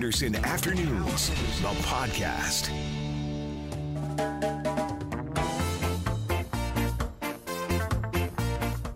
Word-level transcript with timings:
Anderson 0.00 0.34
Afternoons, 0.46 1.28
the 1.60 1.68
podcast. 1.82 2.68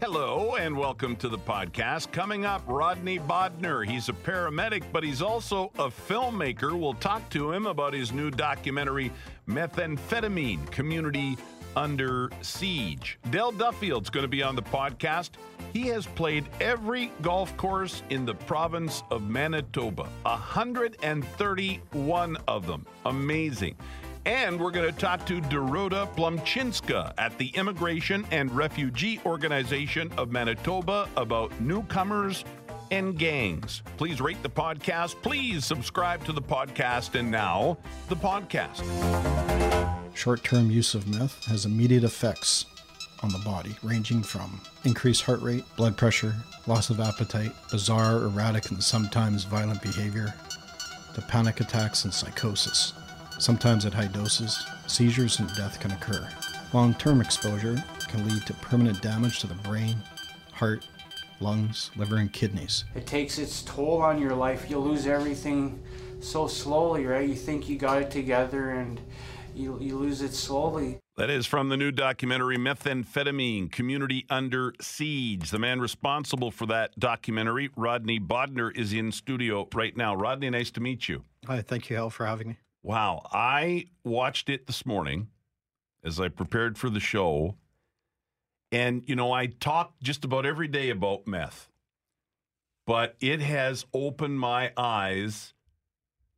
Hello 0.00 0.54
and 0.54 0.74
welcome 0.74 1.14
to 1.16 1.28
the 1.28 1.36
podcast. 1.36 2.10
Coming 2.10 2.46
up, 2.46 2.62
Rodney 2.66 3.18
Bodner. 3.18 3.86
He's 3.86 4.08
a 4.08 4.14
paramedic, 4.14 4.84
but 4.94 5.04
he's 5.04 5.20
also 5.20 5.70
a 5.78 5.88
filmmaker. 5.88 6.72
We'll 6.72 6.94
talk 6.94 7.28
to 7.32 7.52
him 7.52 7.66
about 7.66 7.92
his 7.92 8.10
new 8.10 8.30
documentary, 8.30 9.12
Methamphetamine 9.46 10.70
Community 10.70 11.36
Under 11.76 12.30
Siege. 12.42 13.18
Dell 13.30 13.52
Duffield's 13.52 14.10
going 14.10 14.24
to 14.24 14.28
be 14.28 14.42
on 14.42 14.56
the 14.56 14.62
podcast. 14.62 15.30
He 15.72 15.86
has 15.88 16.06
played 16.06 16.44
every 16.60 17.10
golf 17.22 17.56
course 17.56 18.02
in 18.10 18.26
the 18.26 18.34
province 18.34 19.02
of 19.10 19.28
Manitoba, 19.28 20.04
131 20.22 22.36
of 22.48 22.66
them. 22.66 22.84
Amazing. 23.06 23.76
And 24.26 24.58
we're 24.58 24.70
going 24.70 24.90
to 24.90 24.98
talk 24.98 25.26
to 25.26 25.42
Dorota 25.42 26.08
Blumczynska 26.16 27.12
at 27.18 27.36
the 27.36 27.48
Immigration 27.48 28.24
and 28.30 28.50
Refugee 28.50 29.20
Organization 29.26 30.10
of 30.16 30.32
Manitoba 30.32 31.10
about 31.16 31.60
newcomers 31.60 32.42
and 32.90 33.18
gangs. 33.18 33.82
Please 33.96 34.20
rate 34.20 34.42
the 34.42 34.48
podcast. 34.48 35.20
Please 35.22 35.64
subscribe 35.64 36.24
to 36.24 36.32
the 36.32 36.42
podcast. 36.42 37.18
And 37.18 37.30
now, 37.30 37.78
the 38.08 38.16
podcast. 38.16 38.82
Short 40.14 40.44
term 40.44 40.70
use 40.70 40.94
of 40.94 41.08
meth 41.08 41.44
has 41.46 41.66
immediate 41.66 42.04
effects 42.04 42.66
on 43.22 43.30
the 43.30 43.38
body, 43.40 43.76
ranging 43.82 44.22
from 44.22 44.60
increased 44.84 45.22
heart 45.22 45.42
rate, 45.42 45.64
blood 45.76 45.96
pressure, 45.96 46.36
loss 46.66 46.88
of 46.88 47.00
appetite, 47.00 47.52
bizarre, 47.70 48.22
erratic, 48.22 48.70
and 48.70 48.82
sometimes 48.82 49.44
violent 49.44 49.82
behavior, 49.82 50.32
to 51.14 51.20
panic 51.22 51.60
attacks 51.60 52.04
and 52.04 52.14
psychosis. 52.14 52.92
Sometimes 53.38 53.84
at 53.86 53.92
high 53.92 54.06
doses, 54.06 54.64
seizures 54.86 55.40
and 55.40 55.48
death 55.56 55.80
can 55.80 55.90
occur. 55.90 56.28
Long 56.72 56.94
term 56.94 57.20
exposure 57.20 57.82
can 58.08 58.26
lead 58.28 58.46
to 58.46 58.54
permanent 58.54 59.02
damage 59.02 59.40
to 59.40 59.48
the 59.48 59.54
brain, 59.54 59.96
heart, 60.52 60.86
lungs, 61.40 61.90
liver, 61.96 62.16
and 62.16 62.32
kidneys. 62.32 62.84
It 62.94 63.06
takes 63.06 63.38
its 63.38 63.62
toll 63.62 64.00
on 64.00 64.20
your 64.20 64.34
life. 64.34 64.70
You 64.70 64.78
lose 64.78 65.06
everything 65.06 65.82
so 66.20 66.46
slowly, 66.46 67.04
right? 67.04 67.28
You 67.28 67.34
think 67.34 67.68
you 67.68 67.76
got 67.76 68.00
it 68.00 68.10
together 68.10 68.70
and 68.70 69.00
you, 69.54 69.78
you 69.80 69.98
lose 69.98 70.20
it 70.22 70.34
slowly. 70.34 70.98
That 71.16 71.30
is 71.30 71.46
from 71.46 71.68
the 71.68 71.76
new 71.76 71.92
documentary 71.92 72.56
Methamphetamine 72.56 73.70
Community 73.70 74.26
Under 74.28 74.74
Siege. 74.80 75.50
The 75.50 75.58
man 75.58 75.80
responsible 75.80 76.50
for 76.50 76.66
that 76.66 76.98
documentary, 76.98 77.70
Rodney 77.76 78.18
Bodner, 78.18 78.76
is 78.76 78.92
in 78.92 79.12
studio 79.12 79.68
right 79.74 79.96
now. 79.96 80.14
Rodney, 80.14 80.50
nice 80.50 80.70
to 80.72 80.80
meet 80.80 81.08
you. 81.08 81.24
Hi, 81.46 81.62
thank 81.62 81.88
you, 81.88 81.96
Hal, 81.96 82.10
for 82.10 82.26
having 82.26 82.48
me. 82.48 82.58
Wow. 82.82 83.22
I 83.32 83.86
watched 84.04 84.48
it 84.48 84.66
this 84.66 84.84
morning 84.84 85.28
as 86.02 86.20
I 86.20 86.28
prepared 86.28 86.76
for 86.76 86.90
the 86.90 87.00
show. 87.00 87.56
And, 88.72 89.04
you 89.06 89.14
know, 89.14 89.32
I 89.32 89.46
talk 89.46 89.94
just 90.02 90.24
about 90.24 90.44
every 90.44 90.68
day 90.68 90.90
about 90.90 91.26
meth, 91.26 91.68
but 92.86 93.14
it 93.20 93.40
has 93.40 93.86
opened 93.94 94.40
my 94.40 94.72
eyes, 94.76 95.53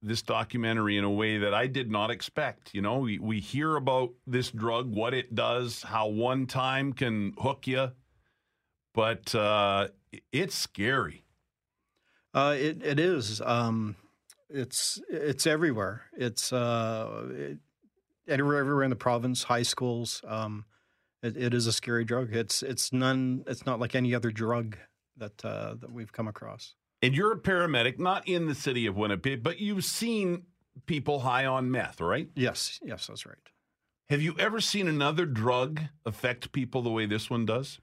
this 0.06 0.22
documentary, 0.22 0.96
in 0.96 1.04
a 1.04 1.10
way 1.10 1.38
that 1.38 1.52
I 1.52 1.66
did 1.66 1.90
not 1.90 2.10
expect. 2.10 2.74
You 2.74 2.82
know, 2.82 2.98
we, 2.98 3.18
we 3.18 3.40
hear 3.40 3.76
about 3.76 4.12
this 4.26 4.50
drug, 4.50 4.94
what 4.94 5.14
it 5.14 5.34
does, 5.34 5.82
how 5.82 6.08
one 6.08 6.46
time 6.46 6.92
can 6.92 7.34
hook 7.38 7.66
you, 7.66 7.90
but 8.94 9.34
uh, 9.34 9.88
it's 10.32 10.54
scary. 10.54 11.24
Uh, 12.32 12.54
it, 12.58 12.84
it 12.84 13.00
is. 13.00 13.40
Um, 13.40 13.96
it's 14.48 15.00
it's 15.08 15.46
everywhere. 15.46 16.02
It's 16.16 16.52
uh, 16.52 17.28
it, 17.30 17.58
everywhere, 18.28 18.58
everywhere 18.58 18.84
in 18.84 18.90
the 18.90 18.96
province, 18.96 19.44
high 19.44 19.62
schools. 19.62 20.22
Um, 20.26 20.66
it, 21.22 21.36
it 21.36 21.54
is 21.54 21.66
a 21.66 21.72
scary 21.72 22.04
drug. 22.04 22.34
It's 22.34 22.62
it's 22.62 22.92
none. 22.92 23.44
It's 23.46 23.66
not 23.66 23.80
like 23.80 23.94
any 23.94 24.14
other 24.14 24.30
drug 24.30 24.76
that 25.16 25.44
uh, 25.44 25.74
that 25.80 25.90
we've 25.90 26.12
come 26.12 26.28
across. 26.28 26.74
And 27.06 27.14
you're 27.16 27.30
a 27.30 27.38
paramedic, 27.38 28.00
not 28.00 28.26
in 28.26 28.46
the 28.46 28.54
city 28.56 28.84
of 28.84 28.96
Winnipeg, 28.96 29.40
but 29.40 29.60
you've 29.60 29.84
seen 29.84 30.42
people 30.86 31.20
high 31.20 31.46
on 31.46 31.70
meth, 31.70 32.00
right? 32.00 32.28
Yes, 32.34 32.80
yes, 32.82 33.06
that's 33.06 33.24
right. 33.24 33.36
Have 34.08 34.20
you 34.20 34.34
ever 34.40 34.60
seen 34.60 34.88
another 34.88 35.24
drug 35.24 35.82
affect 36.04 36.50
people 36.50 36.82
the 36.82 36.90
way 36.90 37.06
this 37.06 37.30
one 37.30 37.46
does? 37.46 37.78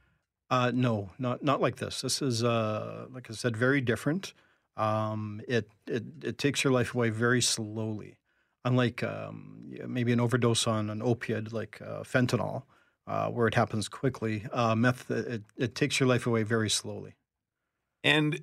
Uh, 0.50 0.74
no, 0.76 1.12
not 1.18 1.42
not 1.42 1.62
like 1.62 1.78
this. 1.78 2.02
This 2.02 2.22
is, 2.22 2.44
uh, 2.44 3.06
like 3.14 3.30
I 3.30 3.34
said, 3.34 3.56
very 3.56 3.80
different. 3.80 4.34
Um, 4.76 5.40
it, 5.48 5.72
it 5.88 6.04
it 6.22 6.38
takes 6.38 6.66
your 6.66 6.74
life 6.74 6.94
away 6.94 7.10
very 7.10 7.42
slowly, 7.42 8.18
unlike 8.66 9.04
um, 9.04 9.74
maybe 9.88 10.12
an 10.12 10.20
overdose 10.20 10.68
on 10.68 10.90
an 10.90 11.02
opiate 11.02 11.54
like 11.54 11.82
uh, 11.82 12.02
fentanyl, 12.04 12.64
uh, 13.08 13.30
where 13.30 13.48
it 13.48 13.56
happens 13.56 13.88
quickly. 13.88 14.46
Uh, 14.52 14.76
meth 14.76 15.10
it, 15.10 15.44
it 15.56 15.76
takes 15.76 16.02
your 16.02 16.10
life 16.10 16.28
away 16.28 16.44
very 16.44 16.70
slowly. 16.70 17.16
And 18.04 18.42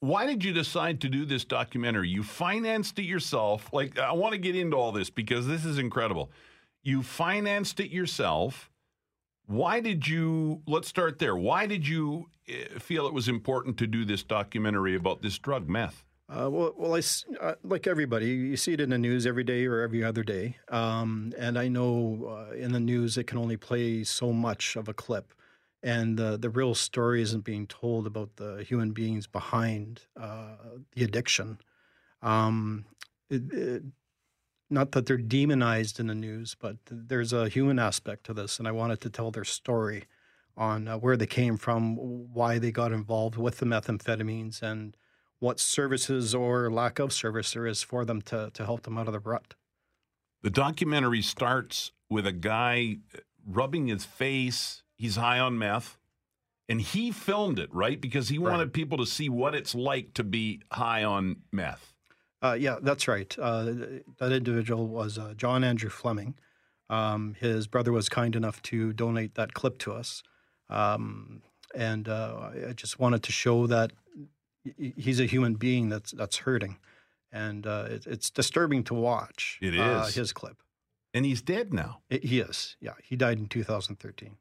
why 0.00 0.26
did 0.26 0.44
you 0.44 0.52
decide 0.52 1.00
to 1.00 1.08
do 1.08 1.24
this 1.24 1.44
documentary? 1.44 2.08
You 2.08 2.22
financed 2.22 2.98
it 2.98 3.04
yourself. 3.04 3.70
Like 3.72 3.98
I 3.98 4.12
want 4.12 4.32
to 4.32 4.38
get 4.38 4.56
into 4.56 4.76
all 4.76 4.92
this 4.92 5.10
because 5.10 5.46
this 5.46 5.64
is 5.64 5.78
incredible. 5.78 6.30
You 6.82 7.02
financed 7.02 7.80
it 7.80 7.90
yourself. 7.90 8.70
Why 9.46 9.80
did 9.80 10.06
you? 10.06 10.62
Let's 10.66 10.88
start 10.88 11.18
there. 11.18 11.36
Why 11.36 11.66
did 11.66 11.86
you 11.86 12.26
eh, 12.48 12.78
feel 12.78 13.06
it 13.06 13.14
was 13.14 13.28
important 13.28 13.78
to 13.78 13.86
do 13.86 14.04
this 14.04 14.22
documentary 14.22 14.96
about 14.96 15.22
this 15.22 15.38
drug, 15.38 15.68
meth? 15.68 16.04
Uh, 16.28 16.50
well, 16.50 16.74
well, 16.76 16.94
I 16.96 17.02
uh, 17.40 17.54
like 17.62 17.86
everybody. 17.86 18.26
You 18.26 18.56
see 18.56 18.72
it 18.72 18.80
in 18.80 18.90
the 18.90 18.98
news 18.98 19.26
every 19.26 19.44
day 19.44 19.64
or 19.66 19.80
every 19.80 20.02
other 20.02 20.24
day, 20.24 20.56
um, 20.68 21.32
and 21.38 21.56
I 21.56 21.68
know 21.68 22.48
uh, 22.50 22.54
in 22.54 22.72
the 22.72 22.80
news 22.80 23.16
it 23.16 23.28
can 23.28 23.38
only 23.38 23.56
play 23.56 24.02
so 24.02 24.32
much 24.32 24.74
of 24.74 24.88
a 24.88 24.94
clip, 24.94 25.32
and 25.82 26.18
the 26.18 26.36
the 26.36 26.50
real 26.50 26.74
story 26.74 27.22
isn't 27.22 27.44
being 27.44 27.66
told 27.66 28.06
about 28.06 28.36
the 28.36 28.64
human 28.64 28.92
beings 28.92 29.26
behind 29.26 30.02
uh, 30.20 30.56
the 30.92 31.04
addiction. 31.04 31.58
Um, 32.22 32.86
it, 33.30 33.52
it, 33.52 33.82
not 34.68 34.92
that 34.92 35.06
they're 35.06 35.16
demonized 35.16 36.00
in 36.00 36.08
the 36.08 36.14
news, 36.14 36.56
but 36.58 36.76
there's 36.90 37.32
a 37.32 37.48
human 37.48 37.78
aspect 37.78 38.24
to 38.24 38.34
this, 38.34 38.58
and 38.58 38.66
I 38.66 38.72
wanted 38.72 39.00
to 39.02 39.10
tell 39.10 39.30
their 39.30 39.44
story 39.44 40.04
on 40.56 40.88
uh, 40.88 40.96
where 40.96 41.16
they 41.16 41.26
came 41.26 41.56
from, 41.56 41.96
why 41.96 42.58
they 42.58 42.72
got 42.72 42.92
involved 42.92 43.36
with 43.36 43.58
the 43.58 43.66
methamphetamines, 43.66 44.62
and 44.62 44.96
what 45.38 45.60
services 45.60 46.34
or 46.34 46.70
lack 46.70 46.98
of 46.98 47.12
service 47.12 47.52
there 47.52 47.66
is 47.66 47.82
for 47.82 48.04
them 48.04 48.22
to, 48.22 48.50
to 48.54 48.64
help 48.64 48.82
them 48.82 48.98
out 48.98 49.06
of 49.06 49.12
the 49.12 49.20
rut. 49.20 49.54
The 50.42 50.50
documentary 50.50 51.22
starts 51.22 51.92
with 52.08 52.26
a 52.26 52.32
guy 52.32 52.98
rubbing 53.46 53.88
his 53.88 54.04
face. 54.04 54.82
He's 54.96 55.16
high 55.16 55.38
on 55.38 55.58
meth. 55.58 55.98
And 56.68 56.80
he 56.80 57.12
filmed 57.12 57.60
it, 57.60 57.72
right? 57.72 58.00
Because 58.00 58.28
he 58.28 58.40
wanted 58.40 58.64
right. 58.64 58.72
people 58.72 58.98
to 58.98 59.06
see 59.06 59.28
what 59.28 59.54
it's 59.54 59.74
like 59.74 60.14
to 60.14 60.24
be 60.24 60.62
high 60.72 61.04
on 61.04 61.36
meth. 61.52 61.94
Uh, 62.42 62.56
yeah, 62.58 62.76
that's 62.82 63.06
right. 63.06 63.36
Uh, 63.38 63.72
that 64.18 64.32
individual 64.32 64.88
was 64.88 65.16
uh, 65.16 65.34
John 65.36 65.62
Andrew 65.62 65.90
Fleming. 65.90 66.34
Um, 66.90 67.36
his 67.38 67.66
brother 67.66 67.92
was 67.92 68.08
kind 68.08 68.34
enough 68.34 68.60
to 68.62 68.92
donate 68.92 69.36
that 69.36 69.54
clip 69.54 69.78
to 69.78 69.92
us. 69.92 70.22
Um, 70.68 71.42
and 71.74 72.08
uh, 72.08 72.50
I 72.68 72.72
just 72.72 72.98
wanted 72.98 73.22
to 73.24 73.32
show 73.32 73.66
that 73.66 73.92
he's 74.76 75.20
a 75.20 75.26
human 75.26 75.54
being 75.54 75.88
that's 75.88 76.12
that's 76.12 76.38
hurting, 76.38 76.78
and 77.32 77.66
uh, 77.66 77.86
it, 77.88 78.06
it's 78.06 78.30
disturbing 78.30 78.82
to 78.84 78.94
watch. 78.94 79.58
It 79.60 79.74
is. 79.74 79.80
uh, 79.80 80.10
his 80.12 80.32
clip, 80.32 80.56
and 81.14 81.24
he's 81.24 81.42
dead 81.42 81.72
now. 81.72 82.00
It, 82.08 82.24
he 82.24 82.40
is. 82.40 82.76
Yeah, 82.80 82.94
he 83.02 83.16
died 83.16 83.38
in 83.38 83.46
2013. 83.46 84.36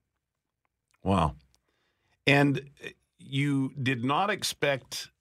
Wow, 1.05 1.35
and 2.27 2.69
you 3.19 3.71
did 3.81 4.03
not 4.03 4.29
expect 4.29 5.11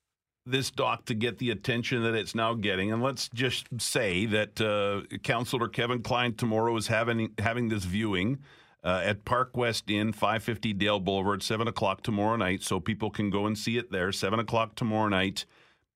this 0.46 0.70
doc 0.70 1.04
to 1.06 1.14
get 1.14 1.38
the 1.38 1.50
attention 1.50 2.02
that 2.02 2.14
it's 2.14 2.34
now 2.34 2.54
getting. 2.54 2.90
And 2.90 3.02
let's 3.02 3.28
just 3.34 3.66
say 3.80 4.26
that 4.26 4.60
uh, 4.60 5.16
Councillor 5.18 5.68
Kevin 5.68 6.02
Klein 6.02 6.34
tomorrow 6.34 6.76
is 6.76 6.86
having 6.86 7.32
having 7.38 7.68
this 7.68 7.84
viewing 7.84 8.38
uh, 8.82 9.02
at 9.04 9.24
Park 9.24 9.56
West 9.56 9.90
Inn, 9.90 10.12
550 10.12 10.74
Dale 10.74 11.00
Boulevard, 11.00 11.42
7 11.42 11.66
o'clock 11.66 12.02
tomorrow 12.02 12.36
night. 12.36 12.62
So 12.62 12.80
people 12.80 13.10
can 13.10 13.30
go 13.30 13.46
and 13.46 13.56
see 13.56 13.78
it 13.78 13.90
there, 13.90 14.12
7 14.12 14.38
o'clock 14.38 14.74
tomorrow 14.74 15.08
night. 15.08 15.46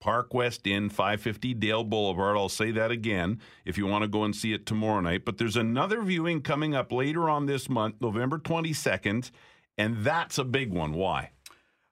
Park 0.01 0.33
West 0.33 0.67
Inn, 0.67 0.89
550 0.91 1.55
Dale 1.55 1.83
Boulevard. 1.83 2.37
I'll 2.37 2.49
say 2.49 2.71
that 2.71 2.93
again 2.93 3.41
if 3.65 3.77
you 3.77 3.87
want 3.87 4.03
to 4.03 4.09
go 4.09 4.23
and 4.23 4.35
see 4.35 4.53
it 4.53 4.65
tomorrow 4.65 5.01
night. 5.01 5.25
But 5.25 5.39
there's 5.39 5.57
another 5.57 6.03
viewing 6.03 6.41
coming 6.41 6.75
up 6.75 6.93
later 6.93 7.29
on 7.29 7.47
this 7.47 7.69
month, 7.69 7.97
November 8.01 8.39
22nd, 8.39 9.33
and 9.79 10.05
that's 10.05 10.37
a 10.37 10.45
big 10.45 10.73
one. 10.73 10.93
Why? 10.93 11.31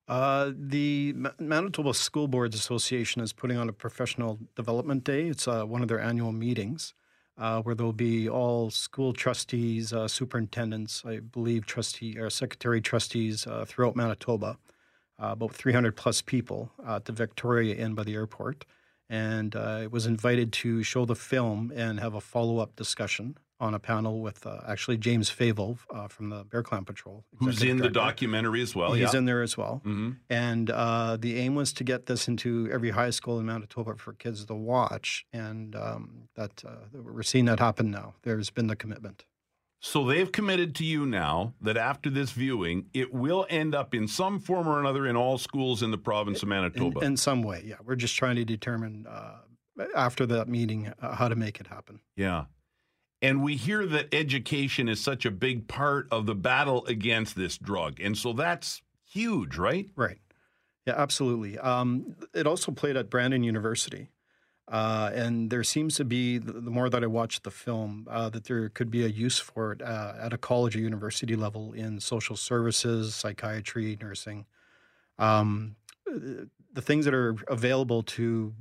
Uh, 0.09 0.53
the 0.55 1.15
Manitoba 1.38 1.94
School 1.94 2.29
Boards 2.29 2.55
Association 2.55 3.23
is 3.23 3.33
putting 3.33 3.56
on 3.56 3.69
a 3.69 3.73
professional 3.73 4.38
development 4.55 5.05
day. 5.05 5.29
It's 5.29 5.49
uh, 5.49 5.65
one 5.65 5.83
of 5.83 5.88
their 5.88 6.00
annual 6.00 6.33
meetings 6.33 6.94
uh, 7.38 7.62
where 7.62 7.75
there'll 7.75 7.93
be 7.93 8.29
all 8.29 8.71
school 8.71 9.12
trustees, 9.12 9.93
uh, 9.93 10.06
superintendents, 10.06 11.03
I 11.05 11.19
believe, 11.19 11.67
trustee 11.67 12.19
or 12.19 12.31
secretary 12.31 12.81
trustees 12.81 13.47
uh, 13.47 13.65
throughout 13.67 13.97
Manitoba, 13.97 14.59
uh, 15.21 15.29
about 15.29 15.55
300 15.55 15.97
plus 15.97 16.23
people 16.23 16.71
at 16.87 17.06
the 17.06 17.12
Victoria 17.12 17.75
Inn 17.75 17.94
by 17.94 18.05
the 18.05 18.15
airport. 18.15 18.65
and 19.09 19.55
I 19.55 19.87
was 19.87 20.06
invited 20.06 20.53
to 20.65 20.82
show 20.82 21.05
the 21.05 21.15
film 21.15 21.73
and 21.75 22.00
have 22.00 22.15
a 22.15 22.21
follow 22.21 22.59
up 22.59 22.75
discussion 22.77 23.37
on 23.58 23.73
a 23.75 23.79
panel 23.79 24.20
with 24.20 24.47
uh, 24.47 24.61
actually 24.67 24.99
James 24.99 25.31
Favel 25.31 25.79
uh, 25.94 26.08
from 26.08 26.29
the 26.29 26.44
Bear 26.44 26.62
Clan 26.62 26.85
Patrol, 26.85 27.25
Who's 27.38 27.62
in 27.62 27.79
the 27.79 27.88
documentary 27.88 28.61
as 28.61 28.75
well? 28.75 28.93
He's 28.93 29.12
yeah. 29.12 29.19
in 29.19 29.25
there 29.25 29.43
as 29.43 29.56
well. 29.56 29.81
hmm 29.85 30.11
And 30.29 30.70
uh, 30.70 31.17
the 31.17 31.38
aim 31.38 31.55
was 31.55 31.73
to 31.75 31.85
get 31.85 32.06
this 32.06 32.29
into 32.29 32.69
every 32.73 32.91
high 32.91 33.11
school 33.11 33.38
in 33.41 33.47
Manitoba 33.47 33.97
for 33.97 34.12
kids 34.12 34.44
to 34.44 34.55
watch, 34.55 35.25
and 35.32 35.75
um, 35.75 36.29
that 36.35 36.62
uh, 36.67 36.70
we're 36.93 37.23
seeing 37.23 37.47
that 37.47 37.58
happen 37.61 37.91
now. 37.91 38.14
There's 38.23 38.50
been 38.50 38.67
the 38.67 38.76
commitment. 38.76 39.25
So 39.81 40.05
they've 40.05 40.31
committed 40.32 40.75
to 40.76 40.85
you 40.85 41.06
now 41.06 41.55
that 41.61 41.76
after 41.76 42.11
this 42.11 42.32
viewing, 42.32 42.87
it 42.93 43.12
will 43.12 43.47
end 43.50 43.75
up 43.75 43.94
in 43.94 44.08
some 44.08 44.41
form 44.41 44.67
or 44.67 44.81
another 44.81 45.06
in 45.06 45.17
all 45.17 45.38
schools 45.38 45.82
in 45.82 45.91
the 45.91 45.99
province 45.99 46.38
of 46.38 46.44
In, 46.44 46.49
Manitoba. 46.50 47.00
in 47.00 47.17
some 47.17 47.43
way, 47.43 47.62
yeah. 47.64 47.76
We're 47.85 47.94
just 47.94 48.17
trying 48.17 48.37
to 48.37 48.44
determine 48.44 49.06
uh, 49.08 49.37
after 49.94 50.26
that 50.26 50.49
meeting 50.49 50.93
uh, 51.00 51.14
how 51.14 51.29
to 51.29 51.37
make 51.37 51.61
it 51.61 51.67
happen. 51.69 52.00
yeah. 52.17 52.44
And 53.23 53.43
we 53.43 53.57
hear 53.57 53.87
that 53.87 54.15
education 54.15 54.89
is 54.89 55.01
such 55.01 55.25
a 55.25 55.31
big 55.31 55.69
part 55.69 56.07
of 56.11 56.27
the 56.27 56.35
battle 56.35 56.85
against 56.87 57.35
this 57.35 57.57
drug. 57.57 57.99
And 58.01 58.17
so 58.17 58.33
that's 58.33 58.83
huge, 59.05 59.57
right? 59.57 59.89
Right. 59.97 60.19
Yeah, 60.87 60.95
absolutely. 60.97 61.59
Um, 61.59 62.15
it 62.35 62.47
also 62.47 62.73
played 62.73 62.97
at 62.97 63.11
Brandon 63.11 63.43
University. 63.43 64.11
Uh, 64.69 65.11
and 65.15 65.51
there 65.51 65.63
seems 65.63 65.97
to 65.97 66.05
be, 66.05 66.39
the, 66.39 66.53
more 66.61 66.91
that 66.91 67.03
I 67.03 67.07
watched 67.07 67.45
the 67.45 67.51
film, 67.51 68.07
uh, 68.11 68.29
that 68.31 68.45
there 68.45 68.69
could 68.69 68.91
be 68.91 69.05
a 69.05 69.09
use 69.09 69.39
for 69.39 69.73
it 69.73 69.81
uh, 69.81 70.15
at 70.21 70.33
a 70.33 70.39
college 70.39 70.77
or 70.77 70.81
university 70.81 71.37
level 71.37 71.73
in 71.73 72.01
social 72.01 72.37
services, 72.37 73.15
psychiatry, 73.15 73.97
nursing. 74.01 74.45
Um, 75.19 75.77
the 76.05 76.83
things 76.83 77.05
that 77.05 77.15
are 77.15 77.37
available 77.49 78.03
to 78.03 78.55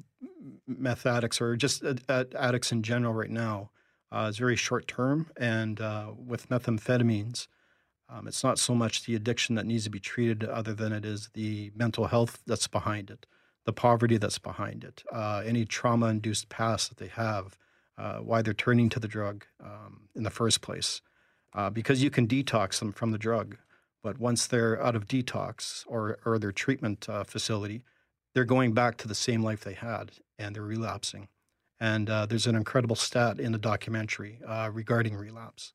meth 0.68 1.06
addicts 1.06 1.42
or 1.42 1.56
just 1.56 1.84
ad- 1.84 2.02
ad- 2.08 2.36
addicts 2.38 2.72
in 2.72 2.82
general 2.82 3.14
right 3.14 3.30
now 3.30 3.72
uh, 4.12 4.28
is 4.30 4.38
very 4.38 4.56
short 4.56 4.88
term. 4.88 5.28
And 5.38 5.82
uh, 5.82 6.12
with 6.18 6.50
methamphetamines, 6.50 7.48
um, 8.10 8.28
it's 8.28 8.44
not 8.44 8.60
so 8.60 8.76
much 8.76 9.06
the 9.06 9.16
addiction 9.16 9.56
that 9.56 9.66
needs 9.66 9.86
to 9.86 9.90
be 9.90 10.00
treated, 10.00 10.44
other 10.44 10.74
than 10.74 10.94
it 10.94 11.06
is 11.06 11.30
the 11.34 11.72
mental 11.76 12.08
health 12.08 12.42
that's 12.46 12.68
behind 12.68 13.10
it, 13.10 13.26
the 13.66 13.74
poverty 13.74 14.18
that's 14.18 14.38
behind 14.38 14.84
it, 14.84 15.04
uh, 15.12 15.42
any 15.46 15.66
trauma 15.66 16.08
induced 16.08 16.50
past 16.50 16.90
that 16.90 16.98
they 16.98 17.08
have, 17.08 17.58
uh, 17.98 18.18
why 18.18 18.42
they're 18.42 18.54
turning 18.54 18.90
to 18.90 19.00
the 19.00 19.08
drug 19.08 19.46
um, 19.64 20.10
in 20.16 20.24
the 20.24 20.30
first 20.30 20.62
place. 20.62 21.02
Uh, 21.54 21.70
because 21.70 22.04
you 22.04 22.10
can 22.10 22.28
detox 22.28 22.80
them 22.80 22.92
from 22.92 23.12
the 23.12 23.18
drug. 23.18 23.56
But 24.04 24.20
once 24.20 24.46
they're 24.46 24.82
out 24.84 24.96
of 24.96 25.08
detox 25.08 25.86
or, 25.88 26.20
or 26.26 26.38
their 26.38 26.52
treatment 26.52 27.08
uh, 27.10 27.24
facility, 27.24 27.82
they're 28.34 28.44
going 28.44 28.74
back 28.74 28.98
to 28.98 29.08
the 29.08 29.16
same 29.16 29.42
life 29.42 29.64
they 29.64 29.74
had 29.74 30.12
and 30.38 30.54
they're 30.54 30.62
relapsing. 30.62 31.30
And 31.80 32.10
uh, 32.10 32.26
there's 32.26 32.48
an 32.48 32.56
incredible 32.56 32.96
stat 32.96 33.40
in 33.40 33.52
the 33.52 33.58
documentary 33.58 34.40
uh, 34.48 34.70
regarding 34.72 35.16
relapse. 35.16 35.74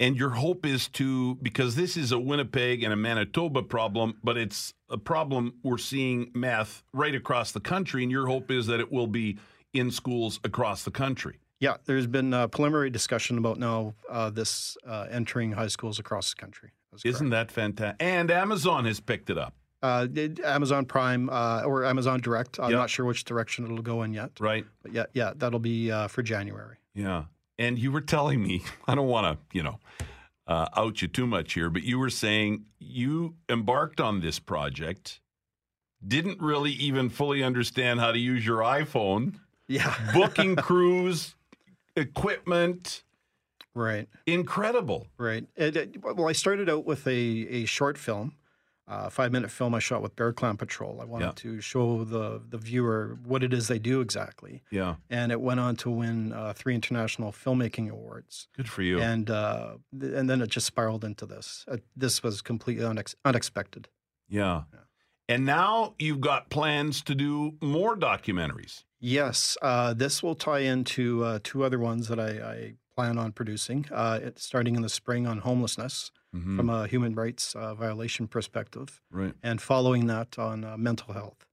And 0.00 0.16
your 0.16 0.30
hope 0.30 0.66
is 0.66 0.88
to, 0.88 1.36
because 1.36 1.76
this 1.76 1.96
is 1.96 2.10
a 2.10 2.18
Winnipeg 2.18 2.82
and 2.82 2.92
a 2.92 2.96
Manitoba 2.96 3.62
problem, 3.62 4.18
but 4.24 4.36
it's 4.36 4.74
a 4.88 4.98
problem 4.98 5.54
we're 5.62 5.78
seeing 5.78 6.30
meth 6.34 6.82
right 6.92 7.14
across 7.14 7.52
the 7.52 7.60
country. 7.60 8.02
And 8.02 8.10
your 8.10 8.26
hope 8.26 8.50
is 8.50 8.66
that 8.66 8.80
it 8.80 8.90
will 8.90 9.06
be 9.06 9.38
in 9.72 9.90
schools 9.90 10.40
across 10.44 10.82
the 10.82 10.90
country. 10.90 11.38
Yeah, 11.60 11.76
there's 11.84 12.08
been 12.08 12.34
a 12.34 12.48
preliminary 12.48 12.90
discussion 12.90 13.38
about 13.38 13.58
now 13.58 13.94
uh, 14.10 14.30
this 14.30 14.76
uh, 14.84 15.06
entering 15.08 15.52
high 15.52 15.68
schools 15.68 16.00
across 16.00 16.34
the 16.34 16.40
country. 16.40 16.72
Isn't 17.04 17.30
that 17.30 17.52
fantastic? 17.52 17.96
And 18.00 18.30
Amazon 18.30 18.84
has 18.84 18.98
picked 18.98 19.30
it 19.30 19.38
up, 19.38 19.54
Uh, 19.82 20.06
Amazon 20.44 20.84
Prime 20.84 21.28
uh, 21.30 21.62
or 21.64 21.84
Amazon 21.84 22.20
Direct? 22.20 22.58
I'm 22.60 22.70
Yep. 22.70 22.78
not 22.78 22.90
sure 22.90 23.04
which 23.04 23.24
direction 23.24 23.64
it'll 23.64 23.82
go 23.82 24.02
in 24.04 24.12
yet. 24.14 24.30
right? 24.40 24.64
But 24.82 24.92
yeah, 24.92 25.06
yeah, 25.12 25.32
that'll 25.34 25.58
be 25.58 25.90
uh, 25.90 26.06
for 26.08 26.22
January. 26.22 26.76
Yeah. 26.94 27.24
And 27.58 27.78
you 27.78 27.90
were 27.90 28.00
telling 28.00 28.42
me, 28.42 28.62
I 28.88 28.94
don't 28.94 29.08
want 29.08 29.26
to, 29.38 29.56
you 29.56 29.62
know, 29.64 29.80
uh, 30.46 30.68
out 30.76 31.02
you 31.02 31.08
too 31.08 31.26
much 31.26 31.54
here, 31.54 31.68
but 31.70 31.82
you 31.82 31.98
were 31.98 32.10
saying 32.10 32.64
you 32.78 33.34
embarked 33.48 34.00
on 34.00 34.20
this 34.20 34.38
project, 34.38 35.20
didn't 36.06 36.40
really 36.40 36.72
even 36.72 37.08
fully 37.10 37.42
understand 37.42 38.00
how 38.00 38.12
to 38.12 38.18
use 38.18 38.44
your 38.46 38.58
iPhone, 38.58 39.34
Yeah, 39.68 39.94
booking 40.14 40.56
crews, 40.56 41.34
equipment, 41.96 43.02
right, 43.74 44.08
incredible. 44.26 45.06
right. 45.18 45.44
It, 45.56 45.76
it- 45.76 46.02
well, 46.02 46.28
I 46.28 46.32
started 46.32 46.68
out 46.68 46.84
with 46.84 47.06
a, 47.06 47.10
a 47.10 47.64
short 47.64 47.96
film, 47.98 48.34
a 48.88 49.10
five 49.10 49.30
minute 49.32 49.50
film 49.50 49.74
I 49.74 49.78
shot 49.78 50.02
with 50.02 50.16
Bear 50.16 50.32
Clan 50.32 50.56
Patrol. 50.56 51.00
I 51.00 51.04
wanted 51.04 51.24
Yeah. 51.26 51.32
to 51.36 51.60
show 51.60 52.04
the 52.04 52.42
the 52.48 52.58
viewer 52.58 53.18
what 53.24 53.42
it 53.42 53.52
is 53.52 53.68
they 53.68 53.78
do 53.78 54.00
exactly, 54.00 54.62
Yeah. 54.70 54.96
and 55.08 55.30
it 55.32 55.40
went 55.40 55.60
on 55.60 55.76
to 55.76 55.90
win 55.90 56.32
uh, 56.32 56.52
three 56.52 56.74
international 56.74 57.32
filmmaking 57.32 57.90
awards. 57.90 58.48
Good 58.56 58.68
for 58.68 58.82
you. 58.82 59.00
and 59.00 59.30
uh, 59.30 59.76
th- 59.98 60.12
and 60.12 60.28
then 60.28 60.42
it 60.42 60.48
just 60.50 60.66
spiraled 60.66 61.04
into 61.04 61.26
this. 61.26 61.64
Uh, 61.68 61.76
this 61.96 62.22
was 62.22 62.42
completely 62.42 62.84
unex- 62.84 63.14
unexpected. 63.24 63.88
yeah. 64.28 64.62
And 65.28 65.46
now 65.46 65.94
you've 65.98 66.20
got 66.20 66.50
plans 66.50 67.00
to 67.02 67.14
do 67.14 67.54
more 67.62 67.96
documentaries. 67.96 68.84
Yes, 69.00 69.56
uh, 69.62 69.94
this 69.94 70.22
will 70.22 70.34
tie 70.34 70.58
into 70.60 71.24
uh, 71.24 71.38
two 71.42 71.62
other 71.64 71.78
ones 71.78 72.08
that 72.08 72.18
I, 72.20 72.30
I 72.54 72.74
plan 72.96 73.18
on 73.18 73.32
producing. 73.32 73.86
Uh, 73.90 74.18
it, 74.22 74.38
starting 74.38 74.76
in 74.76 74.82
the 74.82 74.88
spring 74.88 75.26
on 75.26 75.38
homelessness 75.38 76.10
Mhm. 76.34 76.56
from 76.56 76.70
a 76.70 76.86
human 76.86 77.14
rights 77.14 77.54
uh, 77.54 77.74
violation 77.74 78.26
perspective, 78.26 79.00
Right. 79.10 79.34
and 79.42 79.60
following 79.60 80.06
that 80.06 80.38
on 80.38 80.64
uh, 80.64 80.76
mental 80.78 81.12
health, 81.12 81.44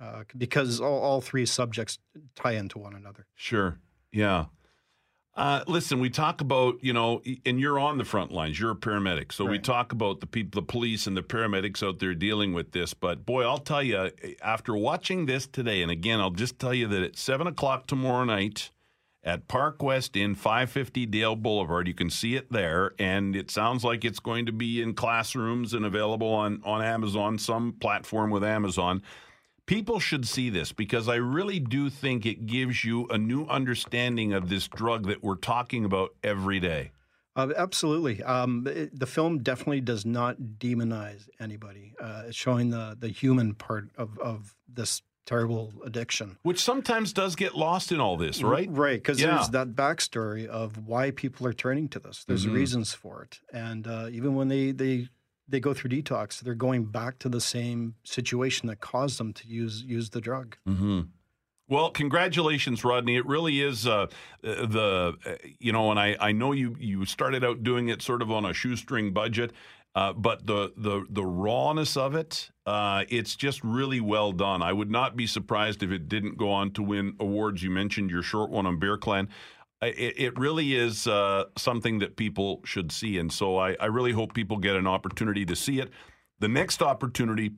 uh, 0.00 0.22
because 0.36 0.80
all, 0.80 1.00
all 1.00 1.20
three 1.20 1.44
subjects 1.44 1.98
tie 2.36 2.52
into 2.52 2.78
one 2.78 2.94
another. 2.94 3.26
Sure. 3.34 3.78
Yeah. 4.12 4.46
Uh, 5.34 5.62
listen, 5.68 6.00
we 6.00 6.10
talk 6.10 6.40
about, 6.40 6.82
you 6.82 6.92
know, 6.92 7.22
and 7.46 7.60
you're 7.60 7.78
on 7.78 7.96
the 7.98 8.04
front 8.04 8.32
lines. 8.32 8.58
You're 8.58 8.72
a 8.72 8.76
paramedic. 8.76 9.32
So 9.32 9.44
we 9.44 9.60
talk 9.60 9.92
about 9.92 10.18
the 10.18 10.26
people, 10.26 10.60
the 10.60 10.66
police 10.66 11.06
and 11.06 11.16
the 11.16 11.22
paramedics 11.22 11.80
out 11.86 12.00
there 12.00 12.12
dealing 12.14 12.52
with 12.54 12.72
this. 12.72 12.92
But 12.92 13.24
boy, 13.24 13.44
I'll 13.44 13.58
tell 13.58 13.82
you, 13.82 14.10
after 14.42 14.76
watching 14.76 15.26
this 15.26 15.46
today, 15.46 15.80
and 15.82 15.92
again, 15.92 16.18
I'll 16.20 16.30
just 16.32 16.58
tell 16.58 16.74
you 16.74 16.88
that 16.88 17.02
at 17.04 17.16
7 17.16 17.46
o'clock 17.46 17.86
tomorrow 17.86 18.24
night 18.24 18.70
at 19.28 19.46
Park 19.46 19.82
West 19.82 20.16
Inn, 20.16 20.34
550 20.34 21.04
Dale 21.04 21.36
Boulevard, 21.36 21.86
you 21.86 21.92
can 21.92 22.08
see 22.08 22.34
it 22.34 22.50
there. 22.50 22.94
And 22.98 23.36
it 23.36 23.50
sounds 23.50 23.84
like 23.84 24.02
it's 24.02 24.20
going 24.20 24.46
to 24.46 24.52
be 24.52 24.80
in 24.80 24.94
classrooms 24.94 25.74
and 25.74 25.84
available 25.84 26.32
on, 26.32 26.62
on 26.64 26.80
Amazon, 26.80 27.36
some 27.36 27.74
platform 27.74 28.30
with 28.30 28.42
Amazon. 28.42 29.02
People 29.66 30.00
should 30.00 30.26
see 30.26 30.48
this 30.48 30.72
because 30.72 31.10
I 31.10 31.16
really 31.16 31.60
do 31.60 31.90
think 31.90 32.24
it 32.24 32.46
gives 32.46 32.86
you 32.86 33.06
a 33.08 33.18
new 33.18 33.44
understanding 33.44 34.32
of 34.32 34.48
this 34.48 34.66
drug 34.66 35.06
that 35.08 35.22
we're 35.22 35.34
talking 35.34 35.84
about 35.84 36.14
every 36.24 36.58
day. 36.58 36.92
Uh, 37.36 37.52
absolutely. 37.54 38.22
Um, 38.22 38.66
it, 38.66 38.98
the 38.98 39.06
film 39.06 39.42
definitely 39.42 39.82
does 39.82 40.06
not 40.06 40.38
demonize 40.58 41.28
anybody. 41.38 41.94
Uh, 42.00 42.22
it's 42.28 42.36
showing 42.36 42.70
the, 42.70 42.96
the 42.98 43.08
human 43.08 43.54
part 43.54 43.90
of, 43.98 44.18
of 44.20 44.54
this 44.66 45.02
terrible 45.28 45.72
addiction. 45.84 46.38
Which 46.42 46.58
sometimes 46.60 47.12
does 47.12 47.36
get 47.36 47.54
lost 47.54 47.92
in 47.92 48.00
all 48.00 48.16
this, 48.16 48.42
right? 48.42 48.66
Right, 48.70 48.98
because 48.98 49.20
Yeah. 49.20 49.34
there's 49.34 49.50
that 49.50 49.74
backstory 49.74 50.46
of 50.46 50.86
why 50.86 51.10
people 51.10 51.46
are 51.46 51.52
turning 51.52 51.88
to 51.90 51.98
this. 51.98 52.24
There's 52.24 52.46
Mhm. 52.46 52.54
reasons 52.54 52.94
for 52.94 53.22
it, 53.24 53.40
and 53.52 53.86
uh, 53.86 54.08
even 54.10 54.34
when 54.34 54.48
they 54.48 54.72
they 54.72 55.08
they 55.50 55.60
go 55.60 55.72
through 55.74 55.90
detox, 55.90 56.40
they're 56.40 56.54
going 56.54 56.84
back 56.86 57.18
to 57.20 57.28
the 57.28 57.40
same 57.40 57.94
situation 58.04 58.68
that 58.68 58.80
caused 58.80 59.18
them 59.20 59.32
to 59.34 59.46
use 59.46 59.82
use 59.82 60.10
the 60.10 60.20
drug. 60.20 60.56
Mm-hmm. 60.66 61.00
Well, 61.70 61.90
congratulations, 61.90 62.82
Rodney. 62.82 63.16
It 63.16 63.26
really 63.26 63.60
is 63.60 63.86
uh, 63.86 64.06
the 64.42 65.14
uh, 65.26 65.34
you 65.58 65.70
know, 65.72 65.90
and 65.90 66.00
I, 66.00 66.16
I 66.18 66.32
know 66.32 66.52
you 66.52 66.74
you 66.80 67.04
started 67.04 67.44
out 67.44 67.62
doing 67.62 67.90
it 67.90 68.00
sort 68.00 68.22
of 68.22 68.30
on 68.30 68.46
a 68.46 68.54
shoestring 68.54 69.12
budget, 69.12 69.52
uh, 69.94 70.12
but 70.12 70.46
the 70.46 70.72
the 70.76 71.04
the 71.10 71.24
rawness 71.24 71.96
of 71.96 72.14
it, 72.14 72.50
uh, 72.66 73.04
it's 73.08 73.34
just 73.34 73.62
really 73.64 74.00
well 74.00 74.32
done. 74.32 74.62
I 74.62 74.72
would 74.72 74.90
not 74.90 75.16
be 75.16 75.26
surprised 75.26 75.82
if 75.82 75.90
it 75.90 76.08
didn't 76.08 76.36
go 76.36 76.50
on 76.50 76.72
to 76.72 76.82
win 76.82 77.14
awards. 77.18 77.62
You 77.62 77.70
mentioned 77.70 78.10
your 78.10 78.22
short 78.22 78.50
one 78.50 78.66
on 78.66 78.78
Bear 78.78 78.96
Clan. 78.96 79.28
It, 79.80 80.14
it 80.18 80.38
really 80.38 80.74
is 80.74 81.06
uh, 81.06 81.44
something 81.56 82.00
that 82.00 82.16
people 82.16 82.60
should 82.64 82.90
see, 82.90 83.18
and 83.18 83.32
so 83.32 83.58
I, 83.58 83.76
I 83.80 83.86
really 83.86 84.12
hope 84.12 84.34
people 84.34 84.56
get 84.56 84.76
an 84.76 84.86
opportunity 84.86 85.44
to 85.46 85.56
see 85.56 85.78
it. 85.78 85.90
The 86.40 86.48
next 86.48 86.82
opportunity 86.82 87.52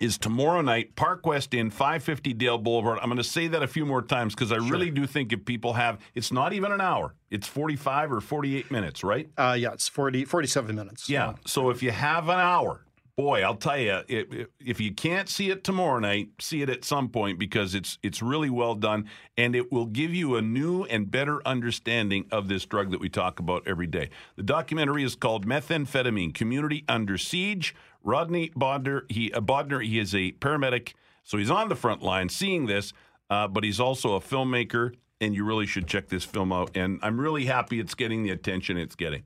is 0.00 0.18
tomorrow 0.18 0.60
night, 0.60 0.96
Park 0.96 1.24
West 1.24 1.54
Inn, 1.54 1.70
550 1.70 2.32
Dale 2.34 2.58
Boulevard. 2.58 2.98
I'm 3.00 3.08
going 3.08 3.16
to 3.18 3.24
say 3.24 3.46
that 3.48 3.62
a 3.62 3.68
few 3.68 3.86
more 3.86 4.02
times 4.02 4.34
because 4.34 4.50
I 4.52 4.56
really 4.56 4.90
do 4.90 5.06
think 5.06 5.32
if 5.32 5.44
people 5.44 5.74
have, 5.74 5.98
it's 6.14 6.32
not 6.32 6.52
even 6.52 6.72
an 6.72 6.80
hour, 6.80 7.14
it's 7.30 7.46
45 7.46 8.12
or 8.12 8.20
48 8.20 8.70
minutes, 8.70 9.04
right? 9.04 9.28
Uh, 9.38 9.56
yeah, 9.58 9.72
it's 9.72 9.88
40, 9.88 10.24
47 10.24 10.74
minutes. 10.74 11.08
Yeah. 11.08 11.34
So 11.46 11.70
if 11.70 11.82
you 11.82 11.92
have 11.92 12.28
an 12.28 12.40
hour, 12.40 12.84
boy, 13.16 13.42
I'll 13.42 13.54
tell 13.54 13.78
you, 13.78 14.00
it- 14.08 14.50
if 14.58 14.80
you 14.80 14.92
can't 14.92 15.28
see 15.28 15.50
it 15.50 15.62
tomorrow 15.62 16.00
night, 16.00 16.30
see 16.40 16.60
it 16.62 16.68
at 16.68 16.84
some 16.84 17.08
point 17.08 17.38
because 17.38 17.74
it's 17.76 17.96
it's 18.02 18.20
really 18.20 18.50
well 18.50 18.74
done 18.74 19.08
and 19.36 19.54
it 19.54 19.70
will 19.70 19.86
give 19.86 20.12
you 20.12 20.34
a 20.34 20.42
new 20.42 20.82
and 20.84 21.08
better 21.08 21.40
understanding 21.46 22.26
of 22.32 22.48
this 22.48 22.64
drug 22.66 22.90
that 22.90 22.98
we 23.00 23.08
talk 23.08 23.38
about 23.38 23.62
every 23.68 23.86
day. 23.86 24.10
The 24.34 24.42
documentary 24.42 25.04
is 25.04 25.14
called 25.14 25.46
Methamphetamine: 25.46 26.34
Community 26.34 26.84
Under 26.88 27.16
Siege. 27.16 27.76
Rodney 28.04 28.50
Bodner, 28.50 29.10
he 29.10 29.32
uh, 29.32 29.40
Bodner, 29.40 29.84
he 29.84 29.98
is 29.98 30.14
a 30.14 30.32
paramedic, 30.32 30.92
so 31.22 31.38
he's 31.38 31.50
on 31.50 31.68
the 31.68 31.76
front 31.76 32.02
line 32.02 32.28
seeing 32.28 32.66
this. 32.66 32.92
uh, 33.30 33.48
but 33.48 33.64
he's 33.64 33.80
also 33.80 34.14
a 34.14 34.20
filmmaker, 34.20 34.94
and 35.20 35.34
you 35.34 35.44
really 35.44 35.66
should 35.66 35.86
check 35.86 36.08
this 36.08 36.24
film 36.24 36.52
out. 36.52 36.70
And 36.74 37.00
I'm 37.02 37.18
really 37.18 37.46
happy 37.46 37.80
it's 37.80 37.94
getting 37.94 38.22
the 38.22 38.30
attention 38.30 38.76
it's 38.76 38.94
getting. 38.94 39.24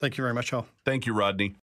Thank 0.00 0.16
you 0.18 0.22
very 0.22 0.34
much, 0.34 0.52
Al. 0.52 0.66
Thank 0.84 1.06
you, 1.06 1.12
Rodney. 1.12 1.56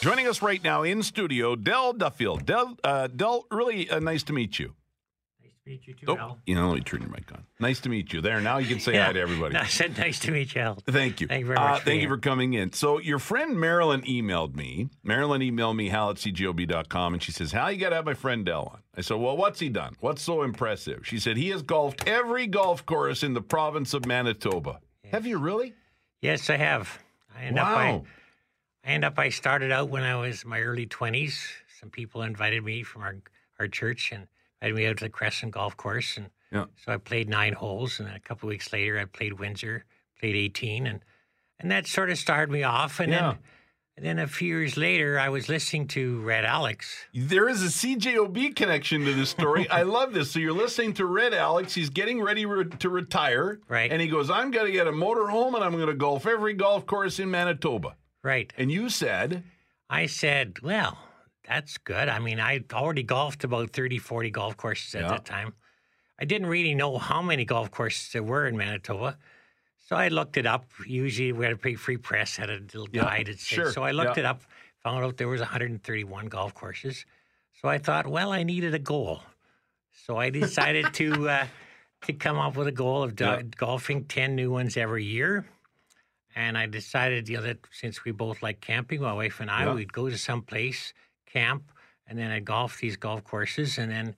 Joining 0.00 0.26
us 0.26 0.40
right 0.40 0.64
now 0.64 0.82
in 0.82 1.02
studio, 1.02 1.54
Dell 1.54 1.92
Duffield. 1.92 2.46
Dell, 2.46 2.78
uh, 2.82 3.06
Dell 3.08 3.44
really 3.50 3.90
uh, 3.90 4.00
nice 4.00 4.22
to 4.24 4.32
meet 4.32 4.58
you. 4.58 4.74
Meet 5.66 5.86
you 5.86 5.94
too, 5.94 6.06
Oh, 6.08 6.16
Al. 6.16 6.38
you 6.46 6.54
know, 6.54 6.68
let 6.68 6.76
me 6.76 6.80
turn 6.80 7.02
your 7.02 7.10
mic 7.10 7.30
on. 7.32 7.44
Nice 7.60 7.80
to 7.80 7.90
meet 7.90 8.14
you. 8.14 8.22
There, 8.22 8.40
now 8.40 8.56
you 8.58 8.66
can 8.66 8.80
say 8.80 8.96
hi 8.98 9.12
to 9.12 9.20
everybody. 9.20 9.56
I 9.56 9.66
said 9.66 9.96
nice 9.98 10.18
to 10.20 10.30
meet 10.30 10.54
you, 10.54 10.62
Al. 10.62 10.78
Thank 10.88 11.20
you. 11.20 11.26
Thank 11.26 11.40
you 11.40 11.46
very 11.46 11.58
Uh, 11.58 11.68
much 11.72 11.80
for 11.80 11.84
thank 11.84 12.00
you 12.02 12.08
for 12.08 12.16
coming 12.16 12.54
in. 12.54 12.72
So 12.72 12.98
your 12.98 13.18
friend 13.18 13.60
Marilyn 13.60 14.00
emailed 14.02 14.56
me. 14.56 14.88
Marilyn 15.04 15.42
emailed 15.42 15.76
me 15.76 15.90
hal 15.90 16.10
at 16.10 16.16
cjob.com 16.16 17.12
and 17.14 17.22
she 17.22 17.30
says, 17.30 17.52
Hal, 17.52 17.70
you 17.72 17.78
got 17.78 17.90
to 17.90 17.96
have 17.96 18.06
my 18.06 18.14
friend 18.14 18.44
Dell 18.46 18.70
on. 18.72 18.80
I 18.96 19.02
said, 19.02 19.18
well, 19.18 19.36
what's 19.36 19.60
he 19.60 19.68
done? 19.68 19.96
What's 20.00 20.22
so 20.22 20.42
impressive? 20.42 21.06
She 21.06 21.18
said, 21.18 21.36
he 21.36 21.50
has 21.50 21.62
golfed 21.62 22.08
every 22.08 22.46
golf 22.46 22.84
course 22.86 23.22
in 23.22 23.34
the 23.34 23.42
province 23.42 23.92
of 23.94 24.06
Manitoba. 24.06 24.80
Have 25.12 25.26
you 25.26 25.38
really? 25.38 25.74
Yes, 26.22 26.48
I 26.50 26.56
have. 26.56 26.98
I 27.38 27.44
end 27.44 27.58
up 27.58 27.66
I, 27.66 27.92
Wow. 27.92 28.04
I 28.84 28.88
end 28.88 29.04
up 29.04 29.18
I 29.18 29.28
started 29.28 29.70
out 29.72 29.90
when 29.90 30.02
I 30.04 30.16
was 30.16 30.42
in 30.42 30.48
my 30.48 30.60
early 30.60 30.86
twenties. 30.86 31.46
Some 31.78 31.90
people 31.90 32.22
invited 32.22 32.64
me 32.64 32.82
from 32.82 33.02
our 33.02 33.16
our 33.58 33.68
church 33.68 34.10
and 34.10 34.26
invited 34.62 34.76
me 34.76 34.86
out 34.86 34.98
to 34.98 35.04
the 35.04 35.10
Crescent 35.10 35.52
Golf 35.52 35.76
Course 35.76 36.16
and 36.16 36.30
Yeah. 36.52 36.66
so 36.84 36.92
I 36.92 36.96
played 36.98 37.28
nine 37.28 37.52
holes 37.54 37.98
and 37.98 38.08
then 38.08 38.14
a 38.16 38.20
couple 38.20 38.48
of 38.48 38.50
weeks 38.50 38.72
later 38.72 38.98
I 38.98 39.04
played 39.04 39.34
Windsor, 39.38 39.84
played 40.18 40.36
eighteen 40.36 40.86
and 40.86 41.00
and 41.58 41.70
that 41.70 41.86
sort 41.86 42.10
of 42.10 42.18
started 42.18 42.50
me 42.52 42.62
off 42.62 43.00
and 43.00 43.12
Yeah. 43.12 43.20
then 43.32 43.38
and 43.96 44.06
then 44.06 44.18
a 44.18 44.26
few 44.26 44.48
years 44.58 44.76
later 44.78 45.18
I 45.18 45.28
was 45.28 45.48
listening 45.48 45.86
to 45.88 46.20
Red 46.22 46.44
Alex. 46.46 47.04
There 47.12 47.48
is 47.48 47.62
a 47.62 47.66
CJOB 47.70 48.54
connection 48.56 49.04
to 49.04 49.12
this 49.14 49.28
story. 49.30 49.68
I 49.68 49.82
love 49.98 50.14
this. 50.14 50.30
So 50.30 50.38
you're 50.38 50.52
listening 50.54 50.94
to 50.94 51.04
Red 51.06 51.34
Alex. 51.34 51.74
He's 51.74 51.90
getting 51.90 52.22
ready 52.22 52.46
re- 52.46 52.64
to 52.64 52.88
retire. 52.88 53.60
Right. 53.68 53.92
And 53.92 54.00
he 54.00 54.08
goes, 54.08 54.30
I'm 54.30 54.50
going 54.52 54.66
to 54.66 54.72
get 54.72 54.86
a 54.86 54.92
motorhome 54.92 55.54
and 55.54 55.62
I'm 55.62 55.72
going 55.72 55.88
to 55.88 55.94
golf 55.94 56.26
every 56.26 56.54
golf 56.54 56.86
course 56.86 57.18
in 57.18 57.30
Manitoba. 57.30 57.96
Right. 58.22 58.50
And 58.56 58.70
you 58.72 58.88
said, 58.88 59.42
I 59.90 60.06
said, 60.06 60.58
well, 60.62 60.96
that's 61.50 61.78
good. 61.78 62.08
I 62.08 62.18
mean, 62.20 62.38
I 62.40 62.60
already 62.72 63.02
golfed 63.02 63.42
about 63.44 63.70
30, 63.70 63.98
40 63.98 64.30
golf 64.30 64.56
courses 64.56 64.94
at 64.94 65.02
Yeah. 65.02 65.08
that 65.08 65.24
time. 65.24 65.52
I 66.18 66.24
didn't 66.24 66.46
really 66.48 66.74
know 66.74 66.96
how 66.98 67.22
many 67.22 67.44
golf 67.44 67.70
courses 67.70 68.12
there 68.12 68.22
were 68.22 68.46
in 68.46 68.56
Manitoba. 68.56 69.18
So 69.86 69.96
I 69.96 70.08
looked 70.08 70.36
it 70.36 70.46
up. 70.46 70.66
Usually 70.86 71.32
we 71.32 71.44
had 71.44 71.52
a 71.54 71.56
pretty 71.56 71.76
free 71.76 71.96
press, 71.96 72.36
had 72.36 72.50
a 72.50 72.60
little 72.60 72.88
Yeah, 72.92 73.02
guide. 73.02 73.26
Said, 73.26 73.38
sure, 73.40 73.72
So 73.72 73.82
I 73.82 73.90
looked 73.90 74.16
yeah. 74.16 74.20
it 74.24 74.26
up, 74.26 74.42
found 74.84 75.04
out 75.04 75.16
there 75.16 75.26
was 75.28 75.40
131 75.40 76.26
golf 76.28 76.54
courses. 76.54 77.04
So 77.60 77.68
I 77.68 77.78
thought, 77.78 78.06
well, 78.06 78.30
I 78.32 78.44
needed 78.44 78.72
a 78.74 78.78
goal. 78.78 79.22
So 80.06 80.16
I 80.18 80.30
decided 80.30 80.94
to 80.94 81.28
uh, 81.36 81.46
to 82.02 82.12
come 82.12 82.38
up 82.38 82.56
with 82.56 82.68
a 82.68 82.72
goal 82.72 83.02
of 83.02 83.16
do- 83.16 83.24
Yeah. 83.24 83.42
golfing 83.56 84.04
10 84.04 84.36
new 84.36 84.50
ones 84.52 84.76
every 84.76 85.04
year. 85.04 85.46
And 86.36 86.56
I 86.56 86.66
decided, 86.66 87.28
you 87.28 87.36
know, 87.38 87.42
that 87.42 87.58
since 87.72 88.04
we 88.04 88.12
both 88.12 88.40
like 88.42 88.60
camping, 88.60 89.00
my 89.02 89.12
wife 89.12 89.40
and 89.40 89.50
I, 89.50 89.74
we'd 89.74 89.92
go 89.92 90.08
to 90.08 90.16
some 90.16 90.42
place, 90.42 90.94
camp, 91.32 91.70
and 92.06 92.18
then 92.18 92.30
I'd 92.30 92.44
golf 92.44 92.78
these 92.80 92.96
golf 92.96 93.24
courses. 93.24 93.78
And 93.78 93.90
then 93.90 94.16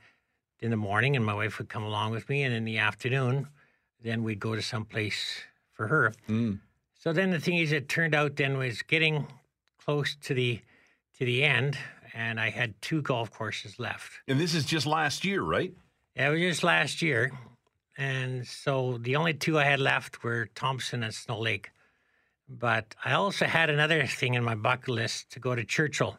in 0.60 0.70
the 0.70 0.76
morning, 0.76 1.16
and 1.16 1.24
my 1.24 1.34
wife 1.34 1.58
would 1.58 1.68
come 1.68 1.82
along 1.82 2.12
with 2.12 2.28
me. 2.28 2.42
And 2.42 2.54
in 2.54 2.64
the 2.64 2.78
afternoon, 2.78 3.48
then 4.02 4.22
we'd 4.22 4.40
go 4.40 4.54
to 4.54 4.62
some 4.62 4.84
place 4.84 5.42
for 5.72 5.88
her. 5.88 6.12
Mm. 6.28 6.60
So 6.94 7.12
then 7.12 7.30
the 7.30 7.40
thing 7.40 7.58
is, 7.58 7.72
it 7.72 7.88
turned 7.88 8.14
out 8.14 8.36
then 8.36 8.58
was 8.58 8.82
getting 8.82 9.26
close 9.84 10.16
to 10.22 10.34
the 10.34 10.60
to 11.18 11.24
the 11.26 11.44
end, 11.44 11.76
and 12.14 12.40
I 12.40 12.50
had 12.50 12.80
two 12.80 13.02
golf 13.02 13.30
courses 13.30 13.78
left. 13.78 14.12
and 14.26 14.40
this 14.40 14.54
is 14.54 14.64
just 14.64 14.86
last 14.86 15.24
year, 15.24 15.42
right? 15.42 15.72
It 16.14 16.28
was 16.28 16.40
just 16.40 16.62
last 16.62 17.02
year. 17.02 17.30
And 17.98 18.46
so 18.46 18.98
the 18.98 19.16
only 19.16 19.34
two 19.34 19.58
I 19.58 19.64
had 19.64 19.80
left 19.80 20.22
were 20.24 20.46
Thompson 20.54 21.02
and 21.02 21.14
Snow 21.14 21.38
Lake. 21.38 21.70
But 22.48 22.94
I 23.04 23.12
also 23.12 23.44
had 23.46 23.70
another 23.70 24.06
thing 24.06 24.34
in 24.34 24.42
my 24.42 24.54
bucket 24.54 24.88
list 24.88 25.30
to 25.30 25.40
go 25.40 25.54
to 25.54 25.64
Churchill. 25.64 26.16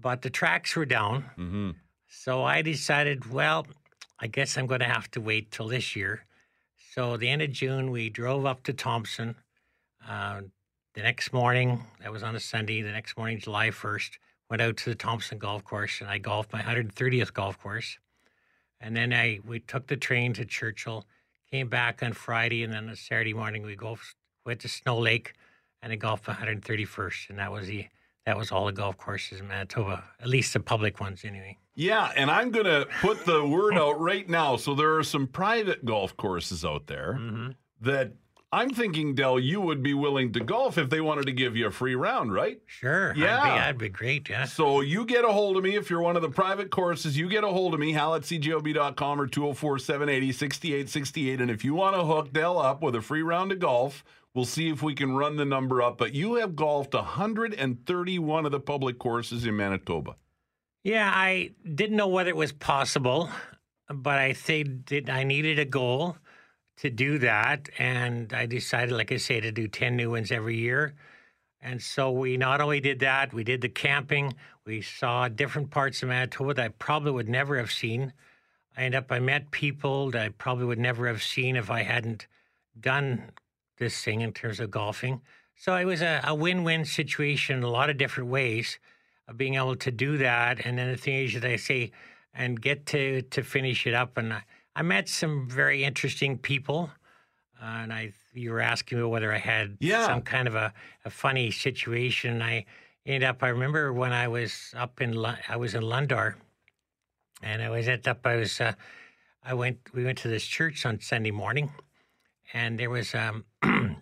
But 0.00 0.22
the 0.22 0.30
tracks 0.30 0.74
were 0.76 0.86
down. 0.86 1.24
Mm-hmm. 1.38 1.70
So 2.08 2.44
I 2.44 2.62
decided, 2.62 3.30
well, 3.30 3.66
I 4.18 4.26
guess 4.26 4.56
I'm 4.56 4.66
going 4.66 4.80
to 4.80 4.86
have 4.86 5.10
to 5.12 5.20
wait 5.20 5.50
till 5.50 5.68
this 5.68 5.96
year. 5.96 6.24
So 6.94 7.16
the 7.16 7.28
end 7.28 7.42
of 7.42 7.52
June, 7.52 7.90
we 7.90 8.10
drove 8.10 8.46
up 8.46 8.62
to 8.64 8.72
Thompson. 8.72 9.34
Uh, 10.06 10.42
the 10.94 11.02
next 11.02 11.32
morning, 11.32 11.82
that 12.00 12.12
was 12.12 12.22
on 12.22 12.36
a 12.36 12.40
Sunday. 12.40 12.82
The 12.82 12.92
next 12.92 13.16
morning, 13.16 13.38
July 13.38 13.70
1st, 13.70 14.10
went 14.50 14.60
out 14.60 14.76
to 14.76 14.90
the 14.90 14.94
Thompson 14.94 15.38
Golf 15.38 15.64
Course 15.64 16.02
and 16.02 16.10
I 16.10 16.18
golfed 16.18 16.52
my 16.52 16.60
130th 16.60 17.32
golf 17.32 17.58
course. 17.58 17.98
And 18.82 18.94
then 18.94 19.14
I 19.14 19.40
we 19.46 19.60
took 19.60 19.86
the 19.86 19.96
train 19.96 20.34
to 20.34 20.44
Churchill, 20.44 21.06
came 21.50 21.68
back 21.68 22.02
on 22.02 22.12
Friday, 22.12 22.62
and 22.62 22.72
then 22.72 22.90
on 22.90 22.96
Saturday 22.96 23.32
morning 23.32 23.62
we 23.62 23.76
golfed, 23.76 24.14
went 24.44 24.60
to 24.60 24.68
Snow 24.68 24.98
Lake, 24.98 25.32
and 25.80 25.92
I 25.92 25.96
golfed 25.96 26.28
my 26.28 26.34
131st, 26.34 27.30
and 27.30 27.38
that 27.38 27.50
was 27.50 27.68
the 27.68 27.86
that 28.26 28.36
was 28.36 28.52
all 28.52 28.66
the 28.66 28.72
golf 28.72 28.96
courses 28.96 29.40
in 29.40 29.48
Manitoba, 29.48 30.04
at 30.20 30.28
least 30.28 30.52
the 30.52 30.60
public 30.60 31.00
ones 31.00 31.24
anyway. 31.24 31.58
Yeah, 31.74 32.12
and 32.16 32.30
I'm 32.30 32.50
going 32.50 32.66
to 32.66 32.86
put 33.00 33.24
the 33.24 33.44
word 33.44 33.74
out 33.74 33.98
right 34.00 34.28
now. 34.28 34.56
So 34.56 34.74
there 34.74 34.96
are 34.96 35.02
some 35.02 35.26
private 35.26 35.84
golf 35.84 36.16
courses 36.16 36.64
out 36.64 36.86
there 36.86 37.18
mm-hmm. 37.18 37.50
that 37.80 38.12
I'm 38.54 38.68
thinking, 38.68 39.14
Dell, 39.14 39.40
you 39.40 39.62
would 39.62 39.82
be 39.82 39.94
willing 39.94 40.30
to 40.34 40.40
golf 40.40 40.76
if 40.76 40.90
they 40.90 41.00
wanted 41.00 41.24
to 41.24 41.32
give 41.32 41.56
you 41.56 41.68
a 41.68 41.70
free 41.70 41.94
round, 41.94 42.34
right? 42.34 42.60
Sure, 42.66 43.08
that'd 43.08 43.14
be, 43.14 43.20
Yeah. 43.22 43.40
that'd 43.56 43.78
be 43.78 43.88
great. 43.88 44.28
Yeah, 44.28 44.44
So 44.44 44.82
you 44.82 45.06
get 45.06 45.24
a 45.24 45.32
hold 45.32 45.56
of 45.56 45.64
me 45.64 45.74
if 45.74 45.88
you're 45.88 46.02
one 46.02 46.16
of 46.16 46.22
the 46.22 46.28
private 46.28 46.70
courses. 46.70 47.16
You 47.16 47.30
get 47.30 47.44
a 47.44 47.48
hold 47.48 47.72
of 47.72 47.80
me, 47.80 47.92
hal 47.92 48.14
at 48.14 48.22
cjob.com 48.22 49.20
or 49.20 49.26
204 49.26 49.78
780 49.78 50.32
6868. 50.32 51.40
And 51.40 51.50
if 51.50 51.64
you 51.64 51.72
want 51.74 51.96
to 51.96 52.04
hook 52.04 52.32
Dell 52.34 52.58
up 52.58 52.82
with 52.82 52.94
a 52.94 53.00
free 53.00 53.22
round 53.22 53.52
of 53.52 53.58
golf, 53.58 54.04
we'll 54.34 54.44
see 54.44 54.68
if 54.68 54.82
we 54.82 54.94
can 54.94 55.12
run 55.16 55.36
the 55.36 55.46
number 55.46 55.80
up. 55.80 55.96
But 55.96 56.14
you 56.14 56.34
have 56.34 56.54
golfed 56.54 56.92
131 56.92 58.44
of 58.46 58.52
the 58.52 58.60
public 58.60 58.98
courses 58.98 59.46
in 59.46 59.56
Manitoba. 59.56 60.16
yeah. 60.84 61.10
I 61.14 61.52
didn't 61.74 61.96
know 61.96 62.08
whether 62.08 62.28
it 62.28 62.36
was 62.36 62.52
possible, 62.52 63.30
but 63.88 64.18
I 64.18 64.32
think 64.34 64.84
did 64.84 65.08
I 65.08 65.22
needed 65.24 65.58
a 65.58 65.64
goal 65.64 66.16
to 66.78 66.90
do 66.90 67.18
that, 67.18 67.68
and 67.78 68.32
I 68.32 68.46
decided, 68.46 68.92
like 68.92 69.12
I 69.12 69.18
say, 69.18 69.40
to 69.40 69.52
do 69.52 69.68
ten 69.68 69.96
new 69.96 70.10
ones 70.10 70.32
every 70.32 70.56
year. 70.56 70.94
And 71.60 71.80
so 71.80 72.10
we 72.10 72.36
not 72.36 72.60
only 72.60 72.80
did 72.80 73.00
that, 73.00 73.32
we 73.32 73.44
did 73.44 73.60
the 73.60 73.68
camping. 73.68 74.34
We 74.64 74.82
saw 74.82 75.28
different 75.28 75.70
parts 75.70 76.02
of 76.02 76.08
Manitoba 76.08 76.54
that 76.54 76.64
I 76.64 76.68
probably 76.68 77.12
would 77.12 77.28
never 77.28 77.56
have 77.58 77.70
seen. 77.70 78.12
I 78.76 78.82
ended 78.82 78.98
up, 78.98 79.12
I 79.12 79.20
met 79.20 79.50
people 79.50 80.10
that 80.10 80.22
I 80.22 80.28
probably 80.30 80.64
would 80.64 80.78
never 80.78 81.06
have 81.06 81.22
seen 81.22 81.56
if 81.56 81.70
I 81.70 81.82
hadn't 81.82 82.26
done 82.80 83.30
this 83.78 84.02
thing 84.02 84.22
in 84.22 84.32
terms 84.32 84.58
of 84.58 84.70
golfing. 84.70 85.20
So 85.54 85.76
it 85.76 85.84
was 85.84 86.02
a, 86.02 86.20
a 86.24 86.34
win 86.34 86.64
win 86.64 86.84
situation 86.84 87.58
in 87.58 87.62
a 87.62 87.70
lot 87.70 87.90
of 87.90 87.98
different 87.98 88.30
ways 88.30 88.78
of 89.28 89.36
being 89.36 89.54
able 89.54 89.76
to 89.76 89.90
do 89.92 90.16
that. 90.18 90.66
And 90.66 90.78
then 90.78 90.90
the 90.90 90.96
thing 90.96 91.26
is 91.26 91.34
that 91.34 91.44
I 91.44 91.56
say, 91.56 91.92
and 92.34 92.60
get 92.60 92.86
to, 92.86 93.22
to 93.22 93.42
finish 93.42 93.86
it 93.86 93.94
up. 93.94 94.16
And 94.16 94.32
I, 94.32 94.42
I 94.74 94.82
met 94.82 95.08
some 95.08 95.48
very 95.48 95.84
interesting 95.84 96.38
people. 96.38 96.90
Uh, 97.60 97.66
and 97.66 97.92
I, 97.92 98.12
you 98.32 98.50
were 98.50 98.60
asking 98.60 98.98
me 98.98 99.04
whether 99.04 99.32
I 99.32 99.38
had 99.38 99.76
Yeah. 99.80 100.06
some 100.06 100.22
kind 100.22 100.48
of 100.48 100.54
a, 100.54 100.72
a 101.04 101.10
funny 101.10 101.50
situation. 101.50 102.42
I 102.42 102.64
ended 103.06 103.24
up. 103.28 103.42
I 103.42 103.48
remember 103.48 103.92
when 103.92 104.12
I 104.12 104.28
was 104.28 104.72
up 104.76 105.00
in, 105.00 105.16
I 105.48 105.56
was 105.56 105.74
in 105.74 105.82
Lundar, 105.82 106.34
and 107.42 107.62
I 107.62 107.70
was 107.70 107.86
at 107.88 108.06
up. 108.08 108.26
I 108.26 108.36
was, 108.36 108.60
uh, 108.60 108.72
I 109.44 109.54
went. 109.54 109.78
We 109.94 110.04
went 110.04 110.18
to 110.18 110.28
this 110.28 110.44
church 110.46 110.84
on 110.86 111.00
Sunday 111.00 111.30
morning, 111.30 111.70
and 112.52 112.78
there 112.78 112.90
was 112.90 113.14
um, 113.14 113.44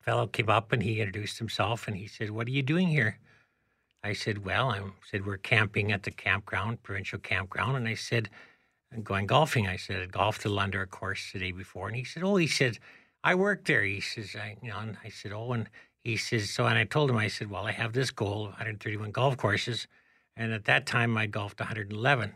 fellow 0.00 0.26
came 0.26 0.48
up 0.48 0.72
and 0.72 0.82
he 0.82 1.00
introduced 1.00 1.38
himself 1.38 1.86
and 1.88 1.96
he 1.96 2.06
said, 2.08 2.30
"What 2.30 2.46
are 2.46 2.50
you 2.52 2.62
doing 2.62 2.88
here?" 2.88 3.18
I 4.02 4.12
said, 4.14 4.44
"Well, 4.44 4.70
I 4.70 4.80
said 5.10 5.26
we're 5.26 5.38
camping 5.38 5.92
at 5.92 6.02
the 6.02 6.10
campground, 6.10 6.82
provincial 6.82 7.18
campground," 7.20 7.76
and 7.76 7.86
I 7.88 7.94
said, 7.94 8.28
"I'm 8.32 8.38
going 9.02 9.26
golfing." 9.26 9.66
I 9.66 9.76
said, 9.76 10.00
"I 10.02 10.06
golfed 10.06 10.42
the 10.42 10.48
Lundar 10.48 10.88
course 10.88 11.32
the 11.32 11.38
day 11.38 11.52
before," 11.52 11.88
and 11.88 11.96
he 11.96 12.04
said, 12.04 12.22
"Oh," 12.22 12.36
he 12.36 12.46
said, 12.46 12.78
"I 13.22 13.34
work 13.34 13.64
there." 13.64 13.82
He 13.82 14.00
says, 14.00 14.36
"I, 14.36 14.56
you 14.62 14.70
know," 14.70 14.78
and 14.78 14.98
I 15.04 15.08
said, 15.08 15.32
"Oh," 15.32 15.52
and 15.52 15.68
he 16.02 16.16
says, 16.16 16.50
"So," 16.50 16.66
and 16.66 16.78
I 16.78 16.84
told 16.84 17.10
him, 17.10 17.16
I 17.16 17.28
said, 17.28 17.50
"Well, 17.50 17.66
I 17.66 17.72
have 17.72 17.92
this 17.92 18.10
goal 18.10 18.46
of 18.46 18.52
131 18.52 19.10
golf 19.10 19.36
courses," 19.36 19.86
and 20.36 20.52
at 20.52 20.64
that 20.66 20.86
time 20.86 21.16
I 21.16 21.26
golfed 21.26 21.60
111. 21.60 22.34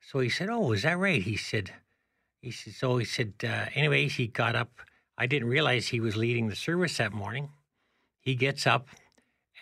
So 0.00 0.18
he 0.20 0.28
said, 0.28 0.48
"Oh, 0.50 0.72
is 0.72 0.82
that 0.82 0.98
right?" 0.98 1.22
He 1.22 1.36
said, 1.36 1.72
"He 2.42 2.50
said 2.50 2.74
so." 2.74 2.98
He 2.98 3.04
said, 3.04 3.34
uh, 3.44 3.66
"Anyway," 3.74 4.08
he 4.08 4.26
got 4.26 4.56
up. 4.56 4.80
I 5.18 5.26
didn't 5.26 5.48
realize 5.48 5.88
he 5.88 6.00
was 6.00 6.16
leading 6.16 6.48
the 6.48 6.56
service 6.56 6.96
that 6.96 7.12
morning. 7.12 7.50
He 8.20 8.34
gets 8.34 8.66
up 8.66 8.88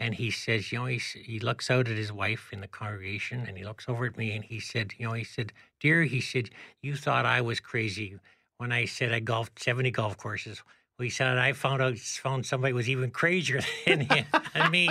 and 0.01 0.15
he 0.15 0.31
says, 0.31 0.71
"You 0.73 0.79
know," 0.81 0.87
he 0.87 0.99
he 0.99 1.41
looks 1.41 1.71
out 1.71 1.89
at 1.89 1.97
his 1.97 2.13
wife 2.13 2.49
in 2.53 2.61
the 2.61 2.69
congregation 2.69 3.45
and 3.47 3.57
he 3.57 3.65
looks 3.65 3.89
over 3.89 4.07
at 4.07 4.17
me 4.17 4.33
and 4.33 4.45
he 4.45 4.61
said, 4.61 4.95
"You 4.99 5.09
know," 5.09 5.15
he 5.15 5.25
said, 5.25 5.53
"Dear," 5.81 6.03
he 6.05 6.21
said, 6.21 6.51
"you 6.83 6.97
thought 6.97 7.27
I 7.27 7.41
was 7.41 7.61
crazy 7.61 8.19
when 8.59 8.73
I 8.73 8.85
said 8.87 9.13
I 9.13 9.21
golfed 9.21 9.61
70 9.63 9.91
golf 9.93 10.17
courses. 10.17 10.63
we 10.99 11.09
said 11.11 11.39
I 11.39 11.53
found 11.53 11.81
out 11.81 11.97
found 11.99 12.45
somebody 12.45 12.73
was 12.73 12.89
even 12.89 13.11
crazier 13.13 13.61
than 13.87 14.01
him 14.01 14.25
and 14.55 14.71
me. 14.73 14.89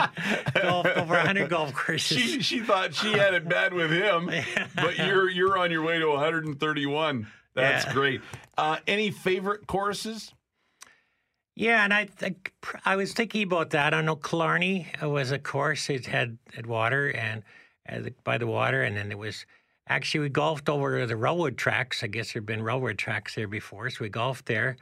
Golfed 0.54 0.96
over 0.98 1.18
hundred 1.20 1.50
golf 1.50 1.74
courses. 1.74 2.18
She, 2.18 2.42
she 2.42 2.60
thought 2.62 2.94
she 2.94 3.12
had 3.12 3.34
it 3.34 3.48
bad 3.50 3.74
with 3.74 3.92
him, 3.92 4.30
but 4.76 4.98
you're 4.98 5.30
you're 5.30 5.58
on 5.58 5.70
your 5.72 5.82
way 5.84 6.00
to 6.00 6.08
131. 6.08 7.28
That's 7.56 7.86
Yeah. 7.86 7.94
great. 7.94 8.22
Uh, 8.58 8.78
any 8.88 9.12
favorite 9.12 9.68
courses? 9.68 10.32
Yeah, 11.60 11.84
and 11.84 11.92
I 11.92 12.08
I 12.86 12.96
was 12.96 13.14
thinking 13.14 13.42
about 13.42 13.72
that. 13.72 13.92
I 13.92 14.02
know 14.02 14.16
Killarney 14.16 14.86
was 15.02 15.32
a 15.32 15.40
course 15.40 15.90
it 15.90 16.06
had 16.06 16.38
had 16.54 16.68
water 16.68 17.10
and 17.10 17.42
uh, 17.90 18.12
by 18.24 18.38
the 18.38 18.46
water, 18.46 18.84
and 18.84 18.96
then 18.96 19.12
it 19.12 19.18
was 19.18 19.48
actually 19.88 20.20
we 20.20 20.30
golfed 20.30 20.70
over 20.70 21.04
the 21.08 21.16
railroad 21.16 21.58
tracks. 21.58 22.04
I 22.04 22.08
guess 22.08 22.32
there'd 22.32 22.46
been 22.46 22.62
railroad 22.62 23.00
tracks 23.00 23.34
there 23.34 23.48
before, 23.48 23.90
so 23.90 24.04
we 24.04 24.10
golfed 24.10 24.46
there. 24.46 24.78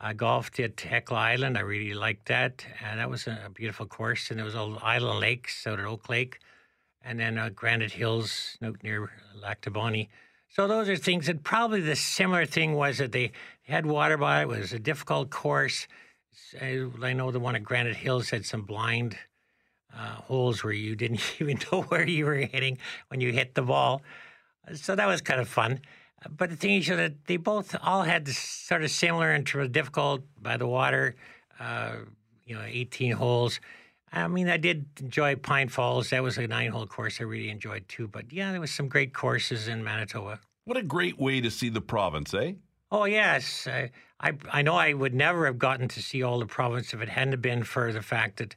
I 0.00 0.14
golfed 0.14 0.58
at 0.58 0.80
Hecla 0.80 1.18
Island. 1.18 1.58
I 1.58 1.60
really 1.60 1.92
liked 1.92 2.28
that, 2.28 2.64
and 2.82 2.98
that 2.98 3.10
was 3.10 3.26
a, 3.26 3.50
beautiful 3.52 3.84
course. 3.84 4.30
And 4.30 4.38
there 4.38 4.46
was 4.46 4.54
Island 4.54 5.20
Lakes 5.20 5.66
out 5.66 5.78
at 5.78 5.84
Oak 5.84 6.08
Lake, 6.08 6.38
and 7.02 7.20
then 7.20 7.36
uh, 7.36 7.50
Granite 7.50 7.92
Hills 7.92 8.56
near 8.82 9.10
Lac 9.34 9.60
du 9.60 9.70
Bonnet. 9.70 10.08
So 10.48 10.66
those 10.66 10.88
are 10.88 10.96
things 10.96 11.26
that 11.26 11.42
probably 11.42 11.82
the 11.82 11.94
similar 11.94 12.46
thing 12.46 12.72
was 12.72 12.96
that 12.96 13.12
they 13.12 13.32
had 13.64 13.84
water 13.84 14.16
by. 14.16 14.40
It 14.40 14.48
was 14.48 14.72
a 14.72 14.78
difficult 14.78 15.28
course. 15.28 15.86
I 16.60 17.12
know 17.12 17.30
the 17.30 17.40
one 17.40 17.56
at 17.56 17.62
Granite 17.62 17.96
Hills 17.96 18.30
had 18.30 18.44
some 18.44 18.62
blind 18.62 19.16
uh, 19.94 20.14
holes 20.14 20.62
where 20.62 20.72
you 20.72 20.96
didn't 20.96 21.20
even 21.40 21.58
know 21.70 21.82
where 21.82 22.06
you 22.06 22.24
were 22.26 22.34
hitting 22.34 22.78
when 23.08 23.20
you 23.20 23.32
hit 23.32 23.54
the 23.54 23.62
ball. 23.62 24.02
So 24.74 24.94
that 24.96 25.06
was 25.06 25.20
kind 25.20 25.40
of 25.40 25.48
fun. 25.48 25.80
But 26.28 26.50
the 26.50 26.56
thing 26.56 26.78
is 26.78 26.86
that 26.88 27.26
they 27.26 27.36
both 27.36 27.76
all 27.82 28.02
had 28.02 28.26
sort 28.28 28.82
of 28.82 28.90
similar 28.90 29.32
and 29.32 29.44
difficult 29.72 30.22
by 30.40 30.56
the 30.56 30.66
water, 30.66 31.14
uh, 31.60 31.96
you 32.44 32.54
know, 32.54 32.64
18 32.66 33.12
holes. 33.12 33.60
I 34.12 34.26
mean, 34.28 34.48
I 34.48 34.56
did 34.56 34.86
enjoy 35.00 35.36
Pine 35.36 35.68
Falls. 35.68 36.10
That 36.10 36.22
was 36.22 36.38
a 36.38 36.46
nine 36.46 36.70
hole 36.70 36.86
course 36.86 37.20
I 37.20 37.24
really 37.24 37.50
enjoyed 37.50 37.88
too. 37.88 38.08
But 38.08 38.32
yeah, 38.32 38.50
there 38.50 38.60
was 38.60 38.70
some 38.70 38.88
great 38.88 39.12
courses 39.12 39.68
in 39.68 39.84
Manitoba. 39.84 40.40
What 40.64 40.76
a 40.76 40.82
great 40.82 41.18
way 41.18 41.40
to 41.40 41.50
see 41.50 41.68
the 41.68 41.80
province, 41.80 42.32
eh? 42.34 42.54
Oh 42.90 43.04
yes, 43.04 43.66
I, 43.66 43.90
I 44.20 44.32
I 44.52 44.62
know 44.62 44.74
I 44.74 44.92
would 44.92 45.14
never 45.14 45.46
have 45.46 45.58
gotten 45.58 45.88
to 45.88 46.02
see 46.02 46.22
all 46.22 46.38
the 46.38 46.46
province 46.46 46.94
if 46.94 47.00
it 47.00 47.08
hadn't 47.08 47.40
been 47.42 47.64
for 47.64 47.92
the 47.92 48.02
fact 48.02 48.38
that 48.38 48.56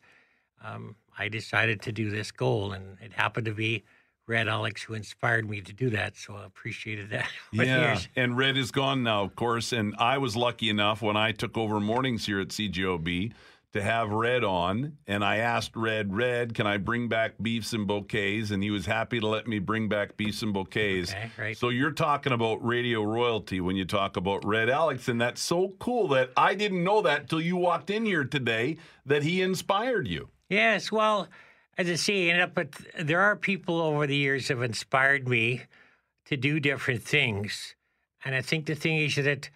um, 0.64 0.96
I 1.18 1.30
decided 1.30 1.82
to 1.84 1.92
do 1.92 2.10
this 2.10 2.32
goal, 2.32 2.74
and 2.74 2.98
it 3.02 3.14
happened 3.14 3.46
to 3.46 3.54
be 3.54 3.84
Red 4.28 4.48
Alex 4.48 4.84
who 4.84 4.94
inspired 4.94 5.50
me 5.50 5.62
to 5.62 5.74
do 5.74 5.90
that. 5.90 6.16
So 6.16 6.36
I 6.36 6.46
appreciated 6.46 7.10
that. 7.10 7.28
the 7.54 7.66
years. 7.66 8.08
and 8.16 8.38
Red 8.38 8.58
is 8.58 8.72
gone 8.72 9.04
now, 9.04 9.24
of 9.24 9.36
course. 9.36 9.74
And 9.74 9.96
I 9.98 10.20
was 10.20 10.36
lucky 10.36 10.70
enough 10.70 11.02
when 11.02 11.18
I 11.18 11.32
took 11.32 11.58
over 11.58 11.80
mornings 11.80 12.28
here 12.28 12.40
at 12.40 12.50
CJOB 12.50 13.34
to 13.74 13.82
have 13.82 14.10
Red 14.10 14.44
on, 14.44 14.98
and 15.06 15.24
I 15.24 15.38
asked 15.38 15.76
Red, 15.76 16.16
Red, 16.16 16.56
can 16.56 16.66
I 16.66 16.78
bring 16.78 17.08
back 17.08 17.34
beefs 17.40 17.72
and 17.74 17.86
bouquets? 17.86 18.50
And 18.50 18.64
he 18.64 18.72
was 18.72 18.88
happy 18.88 19.20
to 19.20 19.28
let 19.28 19.48
me 19.48 19.60
bring 19.60 19.88
back 19.88 20.18
beefs 20.18 20.42
and 20.42 20.54
bouquets. 20.54 21.12
Okay, 21.12 21.32
right. 21.38 21.58
So 21.58 21.70
you're 21.70 21.92
talking 21.92 22.34
about 22.34 22.66
radio 22.66 23.04
royalty 23.04 23.62
when 23.62 23.76
you 23.76 23.86
talk 23.86 24.18
about 24.18 24.44
Red 24.44 24.70
Alex, 24.70 25.08
and 25.08 25.22
that's 25.22 25.42
so 25.42 25.76
cool 25.80 26.08
that 26.10 26.32
I 26.36 26.56
didn't 26.56 26.84
know 26.84 27.02
that 27.04 27.30
till 27.30 27.42
you 27.42 27.58
walked 27.58 27.92
in 27.92 28.06
here 28.06 28.24
today 28.24 28.78
that 29.06 29.22
he 29.22 29.42
inspired 29.42 30.08
you. 30.08 30.30
Yes, 30.50 30.92
well, 30.92 31.28
as 31.78 31.88
I 31.88 31.96
say, 31.96 32.30
I 32.30 32.34
ended 32.34 32.58
up 32.58 32.74
there 33.00 33.22
are 33.22 33.36
people 33.36 33.80
over 33.80 34.08
the 34.08 34.16
years 34.16 34.48
have 34.48 34.64
inspired 34.64 35.28
me 35.28 35.62
to 36.26 36.36
do 36.36 36.60
different 36.60 37.04
things. 37.04 37.76
And 38.26 38.34
I 38.34 38.42
think 38.42 38.66
the 38.66 38.76
thing 38.76 38.98
is 38.98 39.16
that 39.16 39.50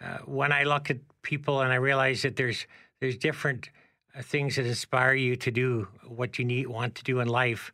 uh, 0.00 0.18
when 0.24 0.52
I 0.52 0.64
look 0.64 0.90
at 0.90 0.98
people 1.22 1.60
and 1.60 1.72
I 1.72 1.76
realize 1.76 2.22
that 2.22 2.36
there's 2.36 2.66
there's 3.00 3.16
different 3.16 3.70
uh, 4.16 4.22
things 4.22 4.56
that 4.56 4.66
inspire 4.66 5.14
you 5.14 5.36
to 5.36 5.50
do 5.50 5.88
what 6.06 6.38
you 6.38 6.44
need 6.44 6.66
want 6.66 6.94
to 6.96 7.04
do 7.04 7.20
in 7.20 7.28
life. 7.28 7.72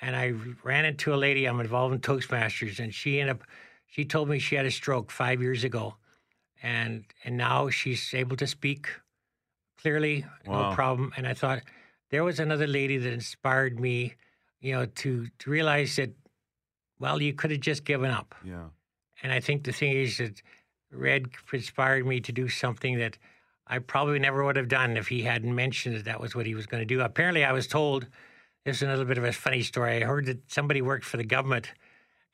And 0.00 0.14
I 0.14 0.32
ran 0.62 0.84
into 0.84 1.12
a 1.12 1.16
lady 1.16 1.46
I'm 1.46 1.60
involved 1.60 1.94
in 1.94 2.00
Toastmasters, 2.00 2.78
and 2.78 2.94
she 2.94 3.20
ended 3.20 3.36
up 3.36 3.42
she 3.86 4.04
told 4.04 4.28
me 4.28 4.38
she 4.38 4.54
had 4.54 4.66
a 4.66 4.70
stroke 4.70 5.10
five 5.10 5.40
years 5.40 5.64
ago, 5.64 5.96
and 6.62 7.04
and 7.24 7.36
now 7.36 7.70
she's 7.70 8.12
able 8.14 8.36
to 8.36 8.46
speak 8.46 8.88
clearly, 9.80 10.24
Wow. 10.46 10.70
no 10.70 10.74
problem. 10.74 11.12
And 11.16 11.26
I 11.26 11.34
thought 11.34 11.62
there 12.10 12.24
was 12.24 12.38
another 12.40 12.66
lady 12.66 12.96
that 12.98 13.12
inspired 13.12 13.78
me, 13.80 14.14
you 14.60 14.72
know, 14.72 14.86
to 14.86 15.28
to 15.38 15.50
realize 15.50 15.96
that, 15.96 16.10
well, 16.98 17.20
you 17.22 17.32
could 17.32 17.50
have 17.50 17.60
just 17.60 17.84
given 17.84 18.10
up. 18.10 18.34
Yeah. 18.44 18.68
And 19.22 19.32
I 19.32 19.40
think 19.40 19.64
the 19.64 19.72
thing 19.72 19.92
is 19.92 20.18
that 20.18 20.42
Red 20.92 21.26
inspired 21.52 22.06
me 22.06 22.20
to 22.20 22.32
do 22.32 22.48
something 22.48 22.98
that 22.98 23.18
I 23.68 23.78
probably 23.80 24.18
never 24.18 24.44
would 24.44 24.56
have 24.56 24.68
done 24.68 24.96
if 24.96 25.08
he 25.08 25.22
hadn't 25.22 25.54
mentioned 25.54 25.96
that 25.96 26.04
that 26.06 26.20
was 26.20 26.34
what 26.34 26.46
he 26.46 26.54
was 26.54 26.66
going 26.66 26.80
to 26.80 26.86
do. 26.86 27.00
Apparently, 27.00 27.44
I 27.44 27.52
was 27.52 27.66
told 27.66 28.06
this 28.64 28.76
is 28.76 28.82
another 28.82 29.04
bit 29.04 29.18
of 29.18 29.24
a 29.24 29.32
funny 29.32 29.62
story. 29.62 30.02
I 30.02 30.06
heard 30.06 30.26
that 30.26 30.50
somebody 30.50 30.82
worked 30.82 31.04
for 31.04 31.16
the 31.16 31.24
government 31.24 31.72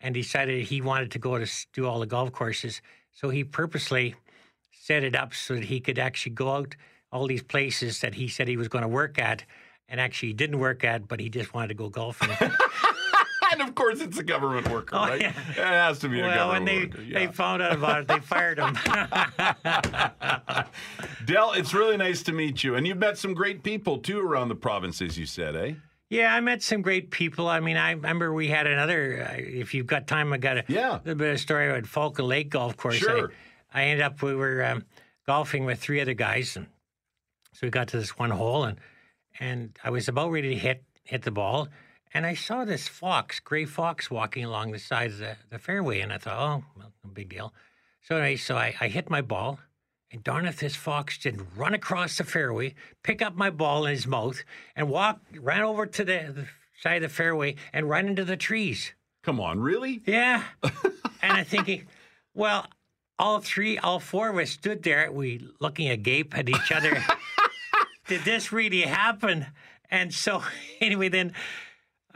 and 0.00 0.14
decided 0.14 0.64
he 0.64 0.80
wanted 0.80 1.10
to 1.12 1.18
go 1.18 1.38
to 1.38 1.50
do 1.72 1.86
all 1.86 1.98
the 2.00 2.06
golf 2.06 2.32
courses. 2.32 2.82
So 3.12 3.30
he 3.30 3.42
purposely 3.42 4.14
set 4.72 5.02
it 5.02 5.16
up 5.16 5.34
so 5.34 5.54
that 5.54 5.64
he 5.64 5.80
could 5.80 5.98
actually 5.98 6.32
go 6.32 6.50
out 6.50 6.76
all 7.10 7.26
these 7.26 7.42
places 7.42 8.00
that 8.00 8.14
he 8.14 8.28
said 8.28 8.48
he 8.48 8.56
was 8.56 8.68
going 8.68 8.82
to 8.82 8.88
work 8.88 9.18
at 9.18 9.44
and 9.88 10.00
actually 10.00 10.32
didn't 10.32 10.58
work 10.58 10.84
at, 10.84 11.08
but 11.08 11.20
he 11.20 11.28
just 11.28 11.54
wanted 11.54 11.68
to 11.68 11.74
go 11.74 11.88
golfing. 11.88 12.30
And 13.52 13.62
of 13.62 13.74
course, 13.74 14.00
it's 14.00 14.18
a 14.18 14.22
government 14.24 14.68
worker, 14.70 14.96
Oh, 14.96 15.06
right? 15.06 15.20
yeah. 15.20 15.28
It 15.50 15.56
has 15.56 15.98
to 16.00 16.08
be 16.08 16.20
a 16.20 16.24
well, 16.24 16.48
when 16.50 16.64
government 16.64 16.92
they, 16.94 17.02
worker. 17.02 17.26
they 17.26 17.32
found 17.32 17.62
out 17.62 17.72
about 17.72 18.00
it, 18.00 18.08
they 18.08 18.18
fired 18.20 18.58
him. 18.58 18.74
Dell, 21.24 21.52
it's 21.52 21.74
really 21.74 21.96
nice 21.96 22.22
to 22.24 22.32
meet 22.32 22.62
you. 22.64 22.74
And 22.74 22.86
you've 22.86 22.98
met 22.98 23.18
some 23.18 23.34
great 23.34 23.62
people 23.62 23.98
too 23.98 24.20
around 24.20 24.48
the 24.48 24.54
province, 24.54 25.00
as 25.02 25.18
you 25.18 25.26
said, 25.26 25.56
eh? 25.56 25.72
Yeah, 26.10 26.34
I 26.34 26.40
met 26.40 26.62
some 26.62 26.82
great 26.82 27.10
people. 27.10 27.48
I 27.48 27.60
mean, 27.60 27.76
I 27.76 27.92
remember 27.92 28.32
we 28.32 28.48
had 28.48 28.66
another. 28.66 29.26
Uh, 29.28 29.34
if 29.36 29.74
you've 29.74 29.86
got 29.86 30.06
time, 30.06 30.32
I 30.32 30.38
got 30.38 30.58
a 30.58 30.64
Yeah. 30.68 30.98
little 31.04 31.14
bit 31.14 31.32
of 31.32 31.40
story 31.40 31.70
about 31.70 31.86
Falcon 31.86 32.26
Lake 32.26 32.50
Golf 32.50 32.76
Course. 32.76 32.96
Sure. 32.96 33.32
I, 33.72 33.82
I 33.82 33.84
ended 33.86 34.04
up 34.04 34.22
we 34.22 34.34
were 34.34 34.64
um, 34.64 34.84
golfing 35.26 35.64
with 35.64 35.80
three 35.80 36.00
other 36.00 36.14
guys, 36.14 36.56
and 36.56 36.66
so 37.52 37.66
we 37.66 37.70
got 37.70 37.88
to 37.88 37.96
this 37.98 38.18
one 38.18 38.30
hole, 38.30 38.64
and 38.64 38.78
and 39.40 39.76
I 39.82 39.90
was 39.90 40.08
about 40.08 40.30
ready 40.30 40.50
to 40.50 40.56
hit 40.58 40.84
hit 41.04 41.22
the 41.22 41.30
ball, 41.32 41.68
and 42.14 42.24
I 42.24 42.34
saw 42.34 42.64
this 42.64 42.86
fox, 42.86 43.40
gray 43.40 43.64
fox, 43.64 44.10
walking 44.10 44.44
along 44.44 44.70
the 44.70 44.78
side 44.78 45.10
of 45.10 45.18
the, 45.18 45.36
the 45.50 45.58
fairway, 45.58 46.00
and 46.00 46.12
I 46.12 46.18
thought, 46.18 46.38
oh, 46.38 46.64
well, 46.76 46.92
no 47.04 47.10
big 47.12 47.28
deal. 47.28 47.52
So 48.02 48.16
anyway, 48.16 48.36
so 48.36 48.56
I, 48.56 48.74
I 48.80 48.88
hit 48.88 49.10
my 49.10 49.20
ball, 49.20 49.58
and 50.12 50.22
darn 50.22 50.46
if 50.46 50.60
this 50.60 50.76
fox 50.76 51.18
didn't 51.18 51.48
run 51.56 51.74
across 51.74 52.16
the 52.16 52.24
fairway, 52.24 52.74
pick 53.02 53.20
up 53.20 53.34
my 53.34 53.50
ball 53.50 53.84
in 53.86 53.92
his 53.92 54.06
mouth, 54.06 54.44
and 54.76 54.88
walk, 54.88 55.20
ran 55.40 55.62
over 55.62 55.86
to 55.86 56.04
the, 56.04 56.32
the 56.32 56.46
side 56.80 57.02
of 57.02 57.10
the 57.10 57.14
fairway 57.14 57.56
and 57.72 57.90
ran 57.90 58.06
into 58.06 58.24
the 58.24 58.36
trees. 58.36 58.92
Come 59.24 59.40
on, 59.40 59.58
really? 59.58 60.02
Yeah. 60.06 60.44
and 60.62 61.32
I'm 61.32 61.44
thinking, 61.44 61.86
well, 62.34 62.66
all 63.18 63.40
three, 63.40 63.78
all 63.78 64.00
four 64.00 64.28
of 64.28 64.38
us 64.38 64.50
stood 64.50 64.82
there, 64.82 65.10
we 65.10 65.48
looking 65.60 65.88
agape 65.88 66.36
at 66.36 66.48
each 66.48 66.70
other. 66.72 67.02
Did 68.06 68.22
this 68.24 68.52
really 68.52 68.82
happen? 68.82 69.46
And 69.90 70.12
so, 70.12 70.42
anyway, 70.80 71.08
then 71.08 71.32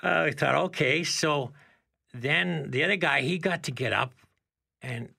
uh, 0.03 0.27
I 0.27 0.31
thought, 0.31 0.55
okay. 0.55 1.05
So 1.05 1.53
then 2.15 2.71
the 2.71 2.85
other 2.85 2.97
guy, 2.97 3.23
he 3.23 3.39
got 3.39 3.63
to 3.65 3.71
get 3.71 3.93
up, 3.93 4.13
and 4.83 5.11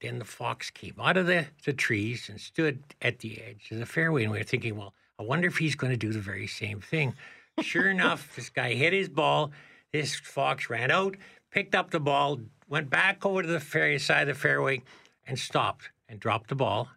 then 0.00 0.18
the 0.18 0.24
fox 0.24 0.70
came 0.70 0.94
out 1.00 1.16
of 1.16 1.26
the, 1.26 1.46
the 1.64 1.72
trees 1.72 2.28
and 2.28 2.40
stood 2.40 2.82
at 3.00 3.20
the 3.20 3.40
edge 3.40 3.68
of 3.70 3.78
the 3.78 3.86
fairway. 3.86 4.24
And 4.24 4.32
we 4.32 4.38
were 4.38 4.44
thinking, 4.44 4.76
well, 4.76 4.94
I 5.18 5.22
wonder 5.22 5.48
if 5.48 5.56
he's 5.56 5.76
going 5.76 5.92
to 5.92 5.96
do 5.96 6.12
the 6.12 6.20
very 6.20 6.46
same 6.46 6.80
thing. 6.80 7.14
Sure 7.60 7.88
enough, 7.88 8.34
this 8.34 8.50
guy 8.50 8.74
hit 8.74 8.92
his 8.92 9.08
ball. 9.08 9.52
This 9.92 10.16
fox 10.16 10.68
ran 10.68 10.90
out, 10.90 11.16
picked 11.52 11.74
up 11.74 11.90
the 11.90 12.00
ball, 12.00 12.40
went 12.68 12.90
back 12.90 13.24
over 13.24 13.42
to 13.42 13.48
the 13.48 13.60
fair 13.60 13.96
side 14.00 14.28
of 14.28 14.34
the 14.36 14.40
fairway, 14.40 14.82
and 15.26 15.38
stopped 15.38 15.90
and 16.08 16.18
dropped 16.18 16.48
the 16.48 16.56
ball. 16.56 16.88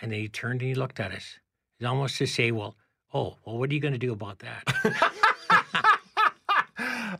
And 0.00 0.10
then 0.10 0.18
he 0.18 0.28
turned 0.28 0.60
and 0.60 0.68
he 0.68 0.74
looked 0.74 0.98
at 0.98 1.12
us. 1.12 1.38
It's 1.78 1.86
almost 1.86 2.18
to 2.18 2.26
say, 2.26 2.50
well, 2.50 2.74
oh, 3.14 3.36
well, 3.44 3.58
what 3.58 3.70
are 3.70 3.74
you 3.74 3.80
going 3.80 3.94
to 3.94 3.98
do 3.98 4.12
about 4.12 4.40
that? 4.40 5.12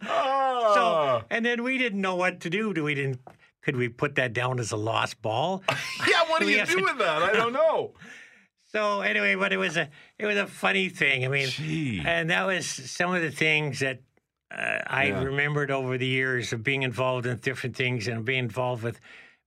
Oh. 0.08 0.72
So, 0.74 1.26
and 1.30 1.44
then 1.44 1.62
we 1.62 1.78
didn't 1.78 2.00
know 2.00 2.16
what 2.16 2.40
to 2.40 2.50
do. 2.50 2.72
Do 2.74 2.84
we 2.84 2.94
didn't? 2.94 3.20
Could 3.62 3.76
we 3.76 3.88
put 3.88 4.14
that 4.14 4.32
down 4.32 4.58
as 4.58 4.72
a 4.72 4.76
lost 4.76 5.20
ball? 5.20 5.62
yeah, 6.08 6.22
what 6.28 6.40
do 6.40 6.48
you 6.48 6.64
do 6.64 6.82
with 6.82 6.98
that? 6.98 7.22
I 7.22 7.32
don't 7.32 7.52
know. 7.52 7.92
So 8.72 9.00
anyway, 9.00 9.34
but 9.34 9.52
it 9.52 9.56
was 9.56 9.76
a 9.76 9.88
it 10.16 10.26
was 10.26 10.36
a 10.36 10.46
funny 10.46 10.88
thing. 10.90 11.24
I 11.24 11.28
mean, 11.28 11.48
Gee. 11.48 12.02
and 12.06 12.30
that 12.30 12.46
was 12.46 12.66
some 12.68 13.12
of 13.12 13.20
the 13.20 13.32
things 13.32 13.80
that 13.80 13.98
uh, 14.56 14.78
I 14.86 15.06
Yeah. 15.06 15.24
remembered 15.24 15.72
over 15.72 15.98
the 15.98 16.06
years 16.06 16.52
of 16.52 16.62
being 16.62 16.84
involved 16.84 17.26
in 17.26 17.36
different 17.38 17.74
things 17.74 18.06
and 18.06 18.24
being 18.24 18.44
involved 18.44 18.84
with 18.84 19.00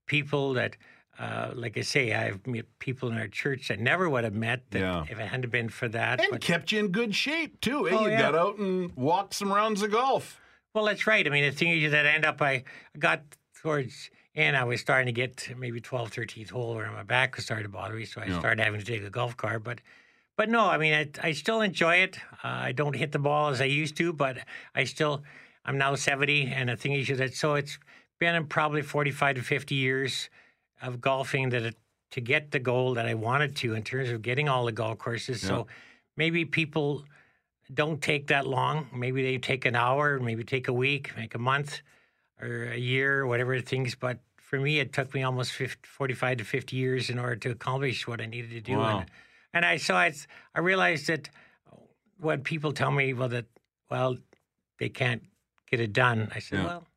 people 0.07 0.53
that, 0.55 0.75
uh, 1.19 1.51
like 1.53 1.77
I 1.77 1.81
say, 1.81 2.13
I've 2.13 2.45
met 2.47 2.65
people 2.79 3.11
in 3.11 3.17
our 3.17 3.27
church 3.27 3.67
that 3.67 3.79
never 3.79 4.09
would 4.09 4.23
have 4.23 4.33
met 4.33 4.63
that 4.71 4.79
Yeah. 4.79 5.03
if 5.09 5.19
it 5.19 5.27
hadn't 5.27 5.49
been 5.51 5.69
for 5.69 5.87
that. 5.89 6.19
And 6.19 6.31
But- 6.31 6.41
kept 6.41 6.71
you 6.71 6.79
in 6.79 6.87
good 6.89 7.13
shape 7.15 7.61
too. 7.61 7.87
Eh? 7.87 7.95
Oh, 7.95 8.05
you 8.05 8.11
yeah. 8.11 8.17
got 8.21 8.35
out 8.35 8.57
and 8.57 8.91
walked 8.95 9.33
some 9.35 9.51
rounds 9.53 9.81
of 9.83 9.91
golf. 9.91 10.39
Well, 10.73 10.85
that's 10.85 11.05
right. 11.05 11.25
I 11.25 11.29
mean, 11.29 11.43
the 11.43 11.51
thing 11.51 11.69
is 11.69 11.91
that 11.91 12.05
I 12.07 12.09
end 12.09 12.25
up, 12.25 12.41
I 12.41 12.63
got 12.97 13.21
towards 13.61 14.09
and 14.35 14.57
I 14.57 14.63
was 14.63 14.81
starting 14.81 15.05
to 15.05 15.11
get 15.11 15.47
maybe 15.55 15.79
12th, 15.79 16.13
13th 16.15 16.49
hole 16.49 16.73
where 16.73 16.89
my 16.91 17.03
back 17.03 17.35
was 17.35 17.45
starting 17.45 17.65
to 17.65 17.69
bother 17.69 17.93
me, 17.93 18.05
so 18.05 18.19
I 18.19 18.25
Yeah. 18.25 18.39
started 18.39 18.63
having 18.63 18.79
to 18.79 18.85
take 18.85 19.03
a 19.03 19.09
golf 19.11 19.37
cart. 19.37 19.63
But 19.63 19.81
but 20.35 20.49
no, 20.49 20.65
I 20.67 20.79
mean 20.79 20.93
I, 20.95 21.09
I 21.21 21.31
still 21.33 21.61
enjoy 21.61 21.97
it. 21.97 22.17
Uh, 22.43 22.47
I 22.47 22.71
don't 22.71 22.95
hit 22.95 23.11
the 23.11 23.19
ball 23.19 23.49
as 23.49 23.61
I 23.61 23.65
used 23.65 23.95
to, 23.97 24.11
but 24.11 24.39
I 24.73 24.85
still 24.85 25.23
I'm 25.63 25.77
now 25.77 25.93
70, 25.93 26.47
and 26.51 26.69
the 26.69 26.75
thing 26.75 26.93
is 26.93 27.07
that 27.15 27.35
so 27.35 27.53
it's 27.53 27.77
been 28.19 28.33
in 28.33 28.47
probably 28.47 28.81
45 28.81 29.35
to 29.35 29.41
50 29.43 29.75
years 29.75 30.29
of 30.81 31.01
golfing 31.01 31.49
that 31.49 31.63
it, 31.63 31.75
to 32.11 32.21
get 32.21 32.51
the 32.51 32.59
goal 32.59 32.93
that 32.95 33.05
I 33.05 33.13
wanted 33.15 33.55
to 33.57 33.73
in 33.73 33.83
terms 33.83 34.09
of 34.09 34.21
getting 34.21 34.47
all 34.47 34.65
the 34.65 34.71
golf 34.71 34.99
courses. 34.99 35.41
So 35.41 35.67
maybe 36.15 36.45
people 36.45 37.05
don't 37.73 38.01
take 38.01 38.27
that 38.27 38.45
long. 38.45 38.87
Maybe 38.93 39.23
they 39.23 39.37
take 39.37 39.65
an 39.65 39.75
hour, 39.75 40.19
maybe 40.19 40.43
take 40.43 40.67
a 40.67 40.73
week, 40.73 41.11
make 41.17 41.33
a 41.33 41.39
month 41.39 41.81
or 42.41 42.65
a 42.65 42.77
year, 42.77 43.25
whatever 43.25 43.59
things. 43.61 43.95
But 43.95 44.19
for 44.37 44.59
me, 44.59 44.79
it 44.79 44.93
took 44.93 45.13
me 45.13 45.23
almost 45.23 45.53
50, 45.53 45.87
45 45.87 46.37
to 46.37 46.43
50 46.43 46.75
years 46.75 47.09
in 47.09 47.17
order 47.17 47.35
to 47.37 47.49
accomplish 47.51 48.07
what 48.07 48.21
I 48.21 48.25
needed 48.27 48.51
to 48.51 48.61
do. 48.61 48.77
Wow. 48.77 48.99
And, 48.99 49.11
and 49.53 49.65
I 49.65 49.77
so 49.77 49.95
I, 49.95 50.13
I 50.53 50.59
realized 50.59 51.07
that 51.07 51.29
when 52.19 52.41
people 52.41 52.73
tell 52.73 52.91
me, 52.91 53.13
well, 53.13 53.29
that, 53.29 53.45
well, 53.89 54.17
they 54.79 54.89
can't 54.89 55.23
get 55.69 55.79
it 55.79 55.93
done, 55.93 56.31
I 56.35 56.39
said, 56.39 56.59
Yeah. 56.59 56.65
well, 56.65 56.87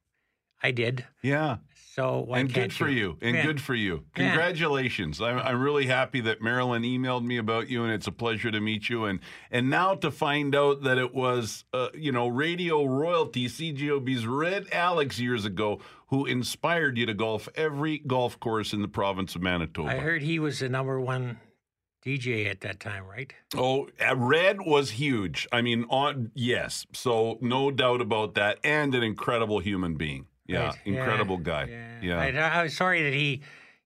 I 0.62 0.70
did. 0.70 1.04
Yeah. 1.22 1.56
So 1.94 2.24
why 2.26 2.40
and 2.40 2.52
good 2.52 2.74
for 2.74 2.88
you. 2.88 3.16
And 3.22 3.36
Yeah. 3.36 3.46
good 3.46 3.60
for 3.60 3.74
you. 3.74 4.04
Yeah. 4.16 4.28
Congratulations. 4.28 5.20
I'm, 5.22 5.38
I'm 5.38 5.60
really 5.62 5.86
happy 5.86 6.20
that 6.22 6.42
Marilyn 6.42 6.82
emailed 6.82 7.24
me 7.24 7.38
about 7.38 7.68
you, 7.70 7.84
and 7.84 7.92
it's 7.92 8.06
a 8.06 8.12
pleasure 8.12 8.50
to 8.50 8.60
meet 8.60 8.90
you. 8.90 9.06
And 9.06 9.20
and 9.50 9.70
now 9.70 9.94
to 9.94 10.10
find 10.10 10.54
out 10.54 10.82
that 10.82 10.98
it 10.98 11.14
was, 11.14 11.64
uh, 11.72 11.88
you 11.94 12.12
know, 12.12 12.28
radio 12.28 12.84
royalty, 12.84 13.46
CJOB's 13.46 14.26
Red 14.26 14.66
Alex 14.72 15.18
years 15.18 15.46
ago, 15.46 15.80
who 16.08 16.26
inspired 16.26 16.98
you 16.98 17.06
to 17.06 17.14
golf 17.14 17.48
every 17.54 17.98
golf 17.98 18.38
course 18.40 18.74
in 18.74 18.82
the 18.82 18.88
province 18.88 19.34
of 19.34 19.40
Manitoba. 19.42 19.88
I 19.88 19.96
heard 19.98 20.20
he 20.22 20.38
was 20.38 20.58
the 20.58 20.68
number 20.68 21.00
one 21.00 21.40
DJ 22.04 22.46
at 22.50 22.60
that 22.60 22.78
time, 22.78 23.04
right? 23.06 23.32
Oh, 23.56 23.88
uh, 24.06 24.14
Red 24.16 24.60
was 24.60 24.90
huge. 24.90 25.48
I 25.50 25.62
mean, 25.62 25.86
on 25.88 26.30
yes, 26.34 26.86
so 26.92 27.38
no 27.40 27.70
doubt 27.70 28.00
about 28.02 28.34
that, 28.34 28.58
and 28.62 28.94
an 28.94 29.02
incredible 29.02 29.60
human 29.60 29.94
being. 29.96 30.26
Yeah, 30.48 30.66
Right. 30.66 30.76
incredible 30.84 31.38
guy. 31.38 31.64
Yeah. 32.02 32.26
Yeah, 32.30 32.50
I, 32.58 32.62
was 32.62 32.76
sorry 32.76 33.02
that 33.02 33.12
he, 33.12 33.42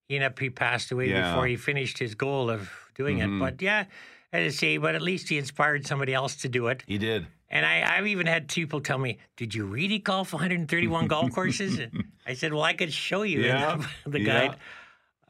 he 0.09 0.17
ended 0.17 0.33
up 0.33 0.39
he 0.39 0.51
passed 0.51 0.91
away 0.93 1.09
Yeah. 1.11 1.31
before 1.31 1.47
he 1.47 1.57
finished 1.57 1.99
his 1.99 2.15
goal 2.15 2.51
of 2.51 2.71
doing 2.95 3.19
Mhm. 3.19 3.37
it. 3.37 3.41
But 3.41 3.63
yeah, 3.63 3.85
as 4.33 4.55
I 4.55 4.57
say, 4.57 4.77
but 4.79 4.95
at 4.95 5.03
least 5.03 5.29
he 5.29 5.39
inspired 5.39 5.87
somebody 5.87 6.13
else 6.15 6.37
to 6.43 6.49
do 6.49 6.69
it. 6.69 6.83
he 6.87 6.99
did. 6.99 7.27
And 7.53 7.67
I, 7.67 7.97
I've 7.97 8.07
even 8.07 8.27
had 8.29 8.47
people 8.47 8.81
tell 8.81 8.99
me, 8.99 9.19
"Did 9.37 9.55
you 9.57 9.65
really 9.65 9.99
golf 9.99 10.33
131 10.33 11.09
golf 11.09 11.33
courses?" 11.39 11.79
And 11.81 12.05
I 12.25 12.35
said, 12.35 12.53
"Well, 12.53 12.63
I 12.63 12.75
could 12.75 12.93
show 12.93 13.23
you 13.23 13.41
Yeah. 13.43 13.83
the, 14.07 14.21
Yeah. 14.21 14.25
guide." 14.49 14.57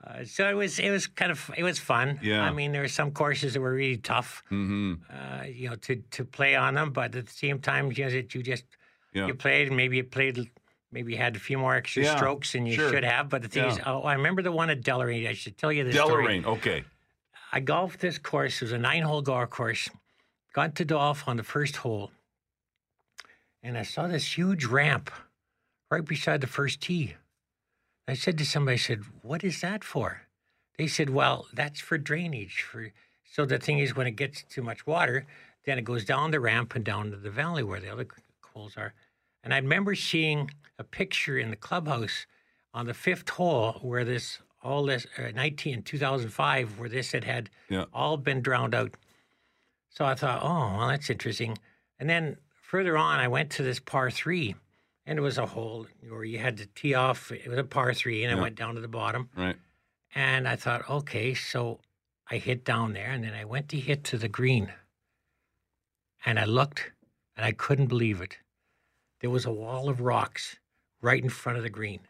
Uh, 0.03 0.25
so 0.25 0.49
it 0.49 0.55
was 0.55 0.79
it 0.79 0.91
was 0.91 1.07
kind 1.07 1.31
of 1.31 1.51
it 1.57 1.63
was 1.63 1.79
fun. 1.79 2.19
Yeah. 2.23 2.43
I 2.43 2.53
mean, 2.53 2.73
there 2.73 2.83
were 2.83 2.89
some 2.89 3.11
courses 3.13 3.53
that 3.55 3.61
were 3.61 3.73
really 3.73 3.99
tough, 3.99 4.43
hmm 4.49 4.95
uh, 5.11 5.45
you 5.47 5.69
know, 5.71 5.77
to 5.77 5.97
to 6.17 6.25
play 6.25 6.57
on 6.57 6.75
them. 6.75 6.91
But 6.93 7.15
at 7.15 7.27
the 7.27 7.33
same 7.33 7.59
time, 7.61 7.91
you 7.93 8.05
know, 8.05 8.11
that 8.11 8.35
you 8.35 8.43
just 8.43 8.65
Yeah. 9.13 9.27
you 9.29 9.35
played 9.35 9.69
and 9.69 9.77
maybe 9.77 9.97
you 9.97 10.05
played 10.05 10.37
maybe 10.93 11.13
you 11.13 11.19
had 11.19 11.37
a 11.37 11.39
few 11.39 11.59
more 11.59 11.75
extra 11.75 12.03
Yeah, 12.05 12.17
strokes 12.17 12.53
than 12.53 12.67
you 12.67 12.75
sure. 12.75 12.91
should 12.91 13.05
have. 13.05 13.29
But 13.29 13.43
the 13.43 13.49
thing 13.49 13.65
is, 13.67 13.79
Yeah. 13.79 13.85
oh, 13.87 14.03
I 14.03 14.15
remember 14.15 14.43
the 14.43 14.53
one 14.53 14.71
at 14.71 14.81
Deloraine. 14.83 15.29
I 15.29 15.33
should 15.35 15.57
tell 15.57 15.73
you 15.73 15.85
this 15.85 15.95
story. 15.95 16.41
Deloraine. 16.41 16.45
Okay. 16.47 16.85
I 17.53 17.61
golfed 17.61 18.01
this 18.01 18.19
course. 18.19 18.57
It 18.57 18.67
was 18.67 18.73
a 18.73 18.79
nine-hole 18.79 19.23
golf 19.23 19.51
course. 19.51 19.89
Got 20.53 20.75
to 20.77 20.85
golf 20.85 21.27
on 21.29 21.37
the 21.37 21.43
first 21.45 21.77
hole, 21.77 22.11
and 23.63 23.79
I 23.79 23.83
saw 23.83 24.09
this 24.09 24.37
huge 24.37 24.65
ramp 24.65 25.11
right 25.91 26.05
beside 26.05 26.41
the 26.41 26.47
first 26.49 26.81
tee. 26.81 27.15
I 28.09 28.15
said 28.15 28.37
to 28.39 28.45
somebody, 28.45 28.75
I 28.75 28.79
said, 28.79 29.03
"What 29.23 29.45
is 29.45 29.61
that 29.61 29.85
for?" 29.85 30.23
They 30.77 30.89
said, 30.89 31.11
"Well, 31.11 31.47
that's 31.53 31.79
for 31.81 31.99
drainage. 31.99 32.63
For 32.63 32.93
so 33.25 33.45
the 33.45 33.59
thing 33.59 33.79
is, 33.79 33.95
when 33.95 34.09
it 34.09 34.17
gets 34.17 34.43
too 34.43 34.63
much 34.63 34.87
water, 34.87 35.27
then 35.67 35.79
it 35.79 35.85
goes 35.85 36.05
down 36.05 36.33
the 36.33 36.41
ramp 36.41 36.75
and 36.75 36.85
down 36.85 37.11
to 37.13 37.17
the 37.17 37.31
valley 37.31 37.63
where 37.63 37.79
the 37.81 37.93
other 37.93 38.09
holes 38.43 38.77
are." 38.77 38.93
And 39.43 39.55
I 39.55 39.59
remember 39.59 39.95
seeing 39.95 40.51
a 40.79 40.85
picture 40.85 41.39
in 41.39 41.51
the 41.51 41.57
clubhouse 41.57 42.27
on 42.75 42.87
the 42.87 42.95
fifth 42.95 43.29
hole 43.31 43.73
where 43.83 44.05
this 44.05 44.39
all 44.63 44.85
this 44.85 45.07
uh, 45.19 45.31
19 45.35 45.83
2005 45.83 46.79
where 46.79 46.89
this 46.89 47.13
had 47.13 47.25
had 47.25 47.49
Yeah. 47.71 47.87
all 47.95 48.17
been 48.19 48.43
drowned 48.43 48.75
out. 48.75 48.95
So 49.89 50.05
I 50.05 50.15
thought, 50.15 50.41
oh, 50.43 50.77
well, 50.77 50.89
that's 50.89 51.09
interesting. 51.09 51.57
And 51.99 52.09
then 52.09 52.37
further 52.63 52.97
on, 52.99 53.19
I 53.21 53.29
went 53.29 53.51
to 53.53 53.63
this 53.63 53.81
par 53.81 54.11
three, 54.11 54.55
and 55.07 55.19
it 55.19 55.23
was 55.23 55.39
a 55.39 55.47
hole 55.47 55.87
where 56.09 56.25
you 56.25 56.39
had 56.39 56.59
to 56.59 56.67
tee 56.67 56.93
off. 56.95 57.33
It 57.33 57.49
was 57.49 57.59
a 57.59 57.65
par 57.65 57.95
three, 57.95 58.23
and 58.23 58.39
I 58.39 58.41
went 58.41 58.55
down 58.55 58.75
to 58.75 58.81
the 58.83 58.89
bottom. 58.89 59.31
Right. 59.35 59.57
And 60.15 60.47
I 60.47 60.57
thought, 60.57 60.89
okay, 60.89 61.35
so 61.35 61.81
I 62.31 62.37
hit 62.37 62.65
down 62.65 62.93
there, 62.93 63.11
and 63.11 63.25
then 63.25 63.33
I 63.35 63.45
went 63.47 63.69
to 63.71 63.79
hit 63.79 64.05
to 64.05 64.19
the 64.19 64.29
green. 64.29 64.73
And 66.27 66.39
I 66.39 66.45
looked, 66.45 66.91
and 67.37 67.45
I 67.47 67.53
couldn't 67.53 67.87
believe 67.87 68.21
it. 68.21 68.37
There 69.21 69.31
was 69.31 69.45
a 69.45 69.53
wall 69.53 69.89
of 69.89 70.01
rocks 70.01 70.57
right 71.03 71.23
in 71.23 71.29
front 71.31 71.59
of 71.59 71.65
the 71.65 71.71
green. 71.71 72.01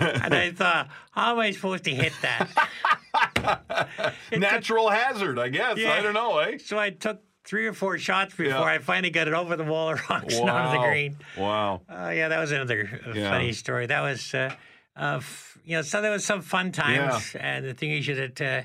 and 0.00 0.34
I 0.34 0.50
thought, 0.52 0.88
how 1.10 1.32
am 1.32 1.38
I 1.40 1.50
supposed 1.50 1.84
to 1.84 1.90
hit 1.94 2.12
that? 2.22 4.14
Natural 4.32 4.88
hazard, 4.88 5.38
I 5.38 5.48
guess. 5.48 5.78
I 5.78 6.00
don't 6.00 6.14
know, 6.14 6.38
eh? 6.38 6.58
So 6.58 6.78
I 6.78 6.90
took 6.90 7.20
three 7.44 7.66
or 7.66 7.72
four 7.72 7.98
shots 7.98 8.34
before 8.34 8.46
Yeah. 8.52 8.62
I 8.62 8.78
finally 8.78 9.10
got 9.10 9.26
it 9.28 9.34
over 9.34 9.56
the 9.56 9.64
wall 9.64 9.90
of 9.90 10.00
rocks 10.10 10.36
and 10.38 10.48
onto 10.50 10.72
the 10.72 10.78
Wow. 10.78 10.88
green. 10.88 11.16
Wow. 11.36 11.82
Uh, 11.88 12.10
yeah, 12.14 12.28
that 12.28 12.38
was 12.38 12.52
another 12.52 13.00
uh, 13.06 13.12
Yeah. 13.14 13.30
funny 13.30 13.52
story. 13.52 13.86
That 13.86 14.02
was, 14.02 14.34
uh, 14.34 14.54
uh, 14.96 15.16
f- 15.18 15.58
you 15.64 15.76
know, 15.76 15.82
so 15.82 16.00
there 16.02 16.10
was 16.12 16.24
some 16.24 16.42
fun 16.42 16.72
times. 16.72 17.34
And 17.38 17.64
the 17.64 17.74
thing 17.74 17.90
is 17.92 18.06
that, 18.06 18.40
uh, 18.40 18.62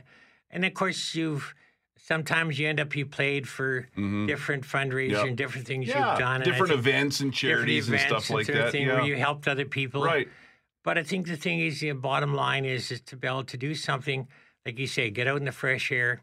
and 0.51 0.65
of 0.65 0.73
course, 0.73 1.15
you've 1.15 1.53
sometimes 2.07 2.59
you 2.59 2.67
end 2.67 2.79
up 2.79 2.95
you 2.95 3.05
played 3.05 3.47
for 3.47 3.87
different 4.27 4.63
fundraisers 4.65 5.11
Yep. 5.11 5.27
and 5.27 5.37
different 5.37 5.65
things 5.67 5.87
Mm-hmm. 5.87 5.97
Yeah. 5.99 6.09
you've 6.11 6.19
done. 6.19 6.41
different 6.41 6.67
think 6.73 6.79
events 6.79 7.19
and 7.21 7.33
charities 7.33 7.87
and 7.87 7.95
events 7.95 8.25
stuff 8.25 8.35
like 8.35 8.45
sort 8.47 8.57
of 8.57 8.63
that. 8.65 8.71
thing 8.71 8.87
Yeah. 8.87 8.95
Where 8.95 9.05
you 9.05 9.15
helped 9.15 9.47
other 9.47 9.65
people. 9.65 10.03
right. 10.03 10.27
But 10.83 10.97
I 10.97 11.03
think 11.03 11.27
the 11.27 11.37
thing 11.37 11.61
is, 11.61 11.79
the 11.79 11.93
bottom 11.93 12.33
line 12.33 12.65
is, 12.65 12.91
is 12.91 12.99
to 13.03 13.15
be 13.15 13.25
able 13.25 13.45
to 13.45 13.55
do 13.55 13.73
something, 13.73 14.27
like 14.65 14.77
you 14.77 14.85
say, 14.87 15.09
get 15.09 15.27
out 15.27 15.37
in 15.37 15.45
the 15.45 15.53
fresh 15.53 15.93
air, 15.93 16.21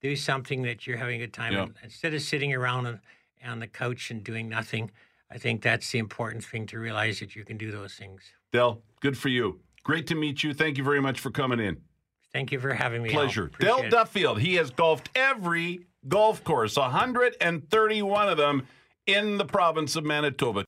do 0.00 0.16
something 0.16 0.62
that 0.62 0.86
you're 0.86 0.96
having 0.96 1.16
a 1.20 1.26
good 1.26 1.34
time. 1.34 1.54
And 1.54 1.74
instead 1.84 2.14
of 2.14 2.22
sitting 2.22 2.54
around 2.54 2.86
on, 2.86 3.00
on 3.44 3.58
the 3.58 3.66
couch 3.66 4.10
and 4.10 4.24
doing 4.24 4.48
nothing, 4.48 4.90
I 5.30 5.36
think 5.36 5.60
that's 5.60 5.90
the 5.90 5.98
important 5.98 6.42
thing 6.42 6.64
to 6.68 6.78
realize 6.78 7.20
that 7.20 7.36
you 7.36 7.44
can 7.44 7.58
do 7.58 7.70
those 7.70 7.96
things. 7.96 8.22
Dell, 8.50 8.80
good 9.02 9.18
for 9.18 9.28
you. 9.28 9.60
Great 9.84 10.06
to 10.06 10.14
meet 10.14 10.42
you. 10.42 10.54
Thank 10.54 10.78
you 10.78 10.84
very 10.84 11.02
much 11.02 11.20
for 11.20 11.30
coming 11.30 11.60
in. 11.60 11.76
Thank 12.32 12.52
you 12.52 12.60
for 12.60 12.72
having 12.72 13.02
me. 13.02 13.10
Pleasure. 13.10 13.50
It. 13.60 13.90
Duffield, 13.90 14.40
he 14.40 14.56
has 14.56 14.70
golfed 14.70 15.08
every 15.14 15.86
golf 16.06 16.44
course, 16.44 16.76
131 16.76 18.28
of 18.28 18.36
them 18.36 18.66
in 19.06 19.38
the 19.38 19.44
province 19.44 19.96
of 19.96 20.04
Manitoba. 20.04 20.64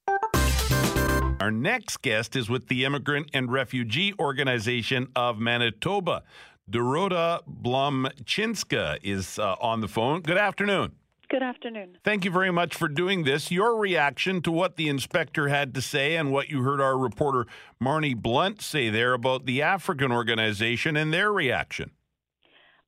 Our 1.40 1.50
next 1.50 2.02
guest 2.02 2.36
is 2.36 2.50
with 2.50 2.68
the 2.68 2.84
Immigrant 2.84 3.30
and 3.32 3.50
Refugee 3.50 4.14
Organization 4.18 5.08
of 5.16 5.38
Manitoba. 5.38 6.22
Dorota 6.70 7.40
Blumczynska 7.48 8.98
is 9.02 9.38
uh, 9.38 9.56
on 9.60 9.80
the 9.80 9.88
phone. 9.88 10.20
Good 10.20 10.38
afternoon. 10.38 10.92
Good 11.30 11.42
afternoon. 11.44 11.98
Thank 12.02 12.24
you 12.24 12.32
very 12.32 12.50
much 12.50 12.74
for 12.74 12.88
doing 12.88 13.22
this. 13.22 13.52
Your 13.52 13.76
reaction 13.76 14.42
to 14.42 14.50
what 14.50 14.74
the 14.74 14.88
inspector 14.88 15.46
had 15.46 15.72
to 15.74 15.80
say 15.80 16.16
and 16.16 16.32
what 16.32 16.48
you 16.48 16.62
heard 16.64 16.80
our 16.80 16.98
reporter 16.98 17.46
Marney 17.78 18.14
Blunt 18.14 18.60
say 18.60 18.90
there 18.90 19.12
about 19.12 19.46
the 19.46 19.62
African 19.62 20.10
organization 20.10 20.96
and 20.96 21.14
their 21.14 21.32
reaction. 21.32 21.92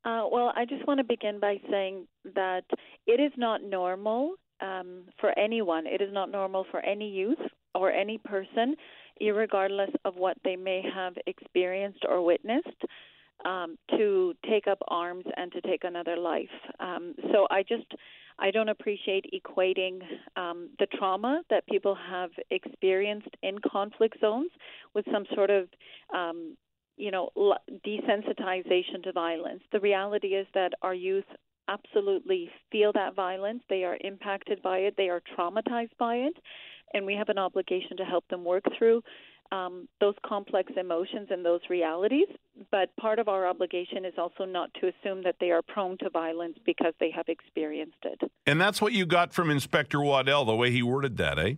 Uh, 0.05 0.25
well, 0.33 0.53
I 0.57 0.65
just 0.65 0.85
want 0.89 0.99
to 0.99 1.05
begin 1.05 1.39
by 1.39 1.59
saying 1.71 2.09
that 2.35 2.65
it 3.07 3.21
is 3.21 3.31
not 3.37 3.63
normal 3.63 4.35
um, 4.61 5.05
for 5.21 5.39
anyone. 5.39 5.87
It 5.87 6.03
is 6.03 6.13
not 6.13 6.29
normal 6.29 6.67
for 6.69 6.81
any 6.81 7.09
youth 7.09 7.39
or 7.77 7.93
any 7.93 8.19
person, 8.19 8.75
irregardless 9.23 9.95
of 10.05 10.17
what 10.17 10.37
they 10.43 10.57
may 10.57 10.83
have 10.93 11.15
experienced 11.29 12.05
or 12.09 12.25
witnessed, 12.25 12.83
um, 13.45 13.79
to 13.91 14.35
take 14.51 14.67
up 14.67 14.79
arms 14.89 15.27
and 15.37 15.53
to 15.53 15.61
take 15.61 15.85
another 15.85 16.17
life. 16.17 16.51
Um, 16.81 17.15
so 17.31 17.47
I 17.53 17.63
just 17.63 17.87
I 18.43 18.51
don't 18.51 18.69
appreciate 18.69 19.25
equating 19.33 20.01
um, 20.37 20.69
the 20.81 20.87
trauma 20.99 21.43
that 21.49 21.67
people 21.69 21.97
have 22.11 22.31
experienced 22.51 23.35
in 23.43 23.57
conflict 23.71 24.19
zones 24.21 24.51
with 24.95 25.05
some 25.13 25.25
sort 25.35 25.51
of 25.51 25.69
um, 26.13 26.57
you 26.97 27.11
know, 27.11 27.31
desensitization 27.87 29.03
to 29.05 29.13
violence. 29.13 29.63
The 29.73 29.81
reality 29.81 30.29
is 30.29 30.47
that 30.55 30.73
our 30.83 30.95
youth 30.95 31.25
absolutely 31.69 32.51
feel 32.71 32.93
that 32.93 33.15
violence. 33.15 33.63
They 33.69 33.85
are 33.85 33.97
impacted 34.03 34.61
by 34.63 34.79
it. 34.79 34.95
They 34.97 35.09
are 35.09 35.23
traumatized 35.37 35.97
by 35.99 36.17
it. 36.17 36.37
And 36.95 37.07
we 37.07 37.15
have 37.15 37.29
an 37.29 37.39
obligation 37.39 37.97
to 37.97 38.05
help 38.05 38.27
them 38.29 38.45
work 38.45 38.65
through 38.77 39.03
um, 39.53 39.87
those 40.01 40.15
complex 40.27 40.73
emotions 40.77 41.29
and 41.31 41.45
those 41.45 41.61
realities. 41.69 42.27
But 42.71 42.95
part 42.97 43.19
of 43.19 43.29
our 43.29 43.47
obligation 43.47 44.05
is 44.05 44.15
also 44.17 44.45
not 44.45 44.71
to 44.81 44.89
assume 44.89 45.23
that 45.25 45.37
they 45.41 45.51
are 45.51 45.63
prone 45.63 45.99
to 45.99 46.11
violence 46.11 46.57
because 46.65 46.95
they 46.99 47.11
have 47.11 47.27
experienced 47.29 47.99
it. 48.05 48.21
And 48.47 48.61
that's 48.61 48.81
what 48.81 48.93
you 48.93 49.07
got 49.07 49.33
from 49.33 49.51
Inspector 49.51 50.01
Waddell, 50.01 50.45
the 50.45 50.57
way 50.57 50.71
he 50.71 50.83
worded 50.83 51.19
that, 51.19 51.39
eh? 51.39 51.55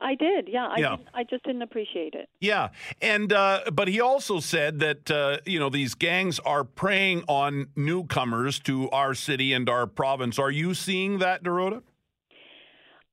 I 0.00 0.16
did, 0.16 0.48
yeah. 0.48 0.66
I, 0.66 0.80
Yeah. 0.80 0.96
I 1.14 1.22
just 1.22 1.44
didn't 1.44 1.62
appreciate 1.62 2.14
it. 2.14 2.28
Yeah, 2.40 2.70
and 3.00 3.32
uh, 3.32 3.60
but 3.72 3.86
he 3.86 4.00
also 4.00 4.40
said 4.40 4.80
that 4.80 5.08
uh, 5.08 5.38
you 5.46 5.60
know 5.60 5.70
these 5.70 5.94
gangs 5.94 6.40
are 6.40 6.64
preying 6.64 7.22
on 7.28 7.68
newcomers 7.76 8.58
to 8.60 8.90
our 8.90 9.14
city 9.14 9.52
and 9.52 9.68
our 9.68 9.86
province. 9.86 10.36
Are 10.38 10.50
you 10.50 10.74
seeing 10.74 11.18
that, 11.18 11.44
Dorota? 11.44 11.82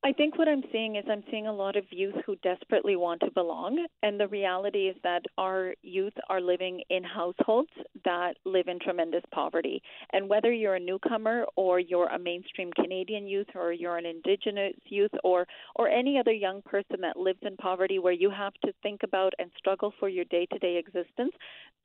I 0.03 0.11
think 0.13 0.39
what 0.39 0.47
I'm 0.47 0.63
seeing 0.71 0.95
is 0.95 1.05
I'm 1.07 1.23
seeing 1.29 1.45
a 1.45 1.53
lot 1.53 1.75
of 1.75 1.85
youth 1.91 2.15
who 2.25 2.35
desperately 2.37 2.95
want 2.95 3.19
to 3.19 3.29
belong. 3.29 3.85
And 4.01 4.19
the 4.19 4.27
reality 4.27 4.87
is 4.87 4.95
that 5.03 5.21
our 5.37 5.75
youth 5.83 6.13
are 6.27 6.41
living 6.41 6.81
in 6.89 7.03
households 7.03 7.69
that 8.03 8.33
live 8.43 8.67
in 8.67 8.79
tremendous 8.79 9.21
poverty. 9.31 9.79
And 10.11 10.27
whether 10.27 10.51
you're 10.51 10.73
a 10.73 10.79
newcomer 10.79 11.45
or 11.55 11.79
you're 11.79 12.07
a 12.07 12.17
mainstream 12.17 12.71
Canadian 12.73 13.27
youth 13.27 13.49
or 13.53 13.73
you're 13.73 13.97
an 13.97 14.07
Indigenous 14.07 14.73
youth 14.85 15.11
or, 15.23 15.45
or 15.75 15.87
any 15.87 16.17
other 16.17 16.33
young 16.33 16.63
person 16.63 16.97
that 17.01 17.15
lives 17.15 17.39
in 17.43 17.55
poverty 17.57 17.99
where 17.99 18.11
you 18.11 18.31
have 18.31 18.53
to 18.65 18.73
think 18.81 19.03
about 19.03 19.33
and 19.37 19.51
struggle 19.55 19.93
for 19.99 20.09
your 20.09 20.25
day 20.25 20.47
to 20.47 20.57
day 20.57 20.77
existence, 20.77 21.33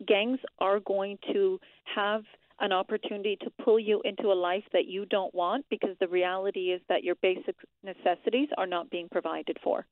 gangs 0.06 0.38
are 0.58 0.80
going 0.80 1.18
to 1.34 1.60
have 1.94 2.22
an 2.60 2.72
opportunity 2.72 3.36
to 3.42 3.50
pull 3.64 3.78
you 3.78 4.00
into 4.04 4.32
a 4.32 4.34
life 4.34 4.64
that 4.72 4.86
you 4.86 5.04
don't 5.06 5.34
want 5.34 5.64
because 5.70 5.96
the 6.00 6.08
reality 6.08 6.70
is 6.70 6.80
that 6.88 7.04
your 7.04 7.14
basic 7.16 7.56
necessities 7.82 8.48
are 8.56 8.66
not 8.66 8.90
being 8.90 9.08
provided 9.10 9.58
for. 9.62 9.86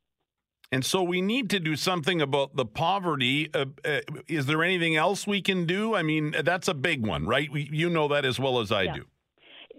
And 0.73 0.85
so 0.85 1.03
we 1.03 1.21
need 1.21 1.51
to 1.51 1.61
do 1.61 1.77
something 1.77 2.21
about 2.23 2.57
the 2.57 2.65
poverty. 2.65 3.51
Uh, 3.55 3.67
uh, 3.85 4.01
is 4.29 4.47
there 4.47 4.65
anything 4.65 4.97
else 4.97 5.27
we 5.27 5.43
can 5.43 5.67
do? 5.67 5.95
I 5.95 6.03
mean, 6.03 6.35
that's 6.43 6.69
a 6.69 6.75
big 6.75 7.07
one, 7.07 7.27
right? 7.27 7.51
We, 7.51 7.69
you 7.71 7.91
know 7.91 8.09
that 8.09 8.25
as 8.25 8.41
well 8.41 8.59
as 8.59 8.73
I 8.73 8.85
Yeah. 8.85 8.95
do. 8.95 9.05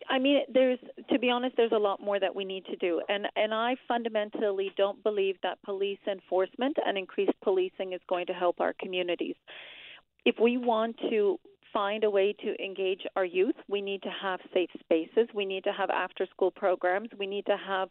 I 0.08 0.20
mean, 0.20 0.44
there's 0.54 0.80
to 1.10 1.18
be 1.18 1.32
honest, 1.32 1.58
there's 1.58 1.72
a 1.72 1.80
lot 1.80 2.00
more 2.00 2.20
that 2.20 2.36
we 2.36 2.46
need 2.46 2.66
to 2.66 2.76
do, 2.76 3.02
and 3.10 3.28
and 3.36 3.54
I 3.54 3.76
fundamentally 3.88 4.72
don't 4.78 5.02
believe 5.04 5.36
that 5.42 5.62
police 5.64 6.00
enforcement 6.08 6.78
and 6.86 6.96
increased 6.96 7.34
policing 7.42 7.94
is 7.94 8.02
going 8.08 8.28
to 8.28 8.34
help 8.34 8.62
our 8.62 8.74
communities. 8.74 9.36
If 10.24 10.36
we 10.40 10.58
want 10.58 10.98
to 11.10 11.40
find 11.76 12.06
a 12.06 12.10
way 12.10 12.34
to 12.42 12.64
engage 12.64 13.02
our 13.18 13.26
youth, 13.26 13.56
we 13.68 13.82
need 13.82 14.02
to 14.02 14.10
have 14.10 14.40
safe 14.54 14.70
spaces. 14.80 15.28
We 15.36 15.46
need 15.46 15.66
to 15.66 15.74
have 15.74 15.90
after-school 15.90 16.52
programs. 16.52 17.10
We 17.20 17.28
need 17.28 17.46
to 17.48 17.58
have 17.68 17.90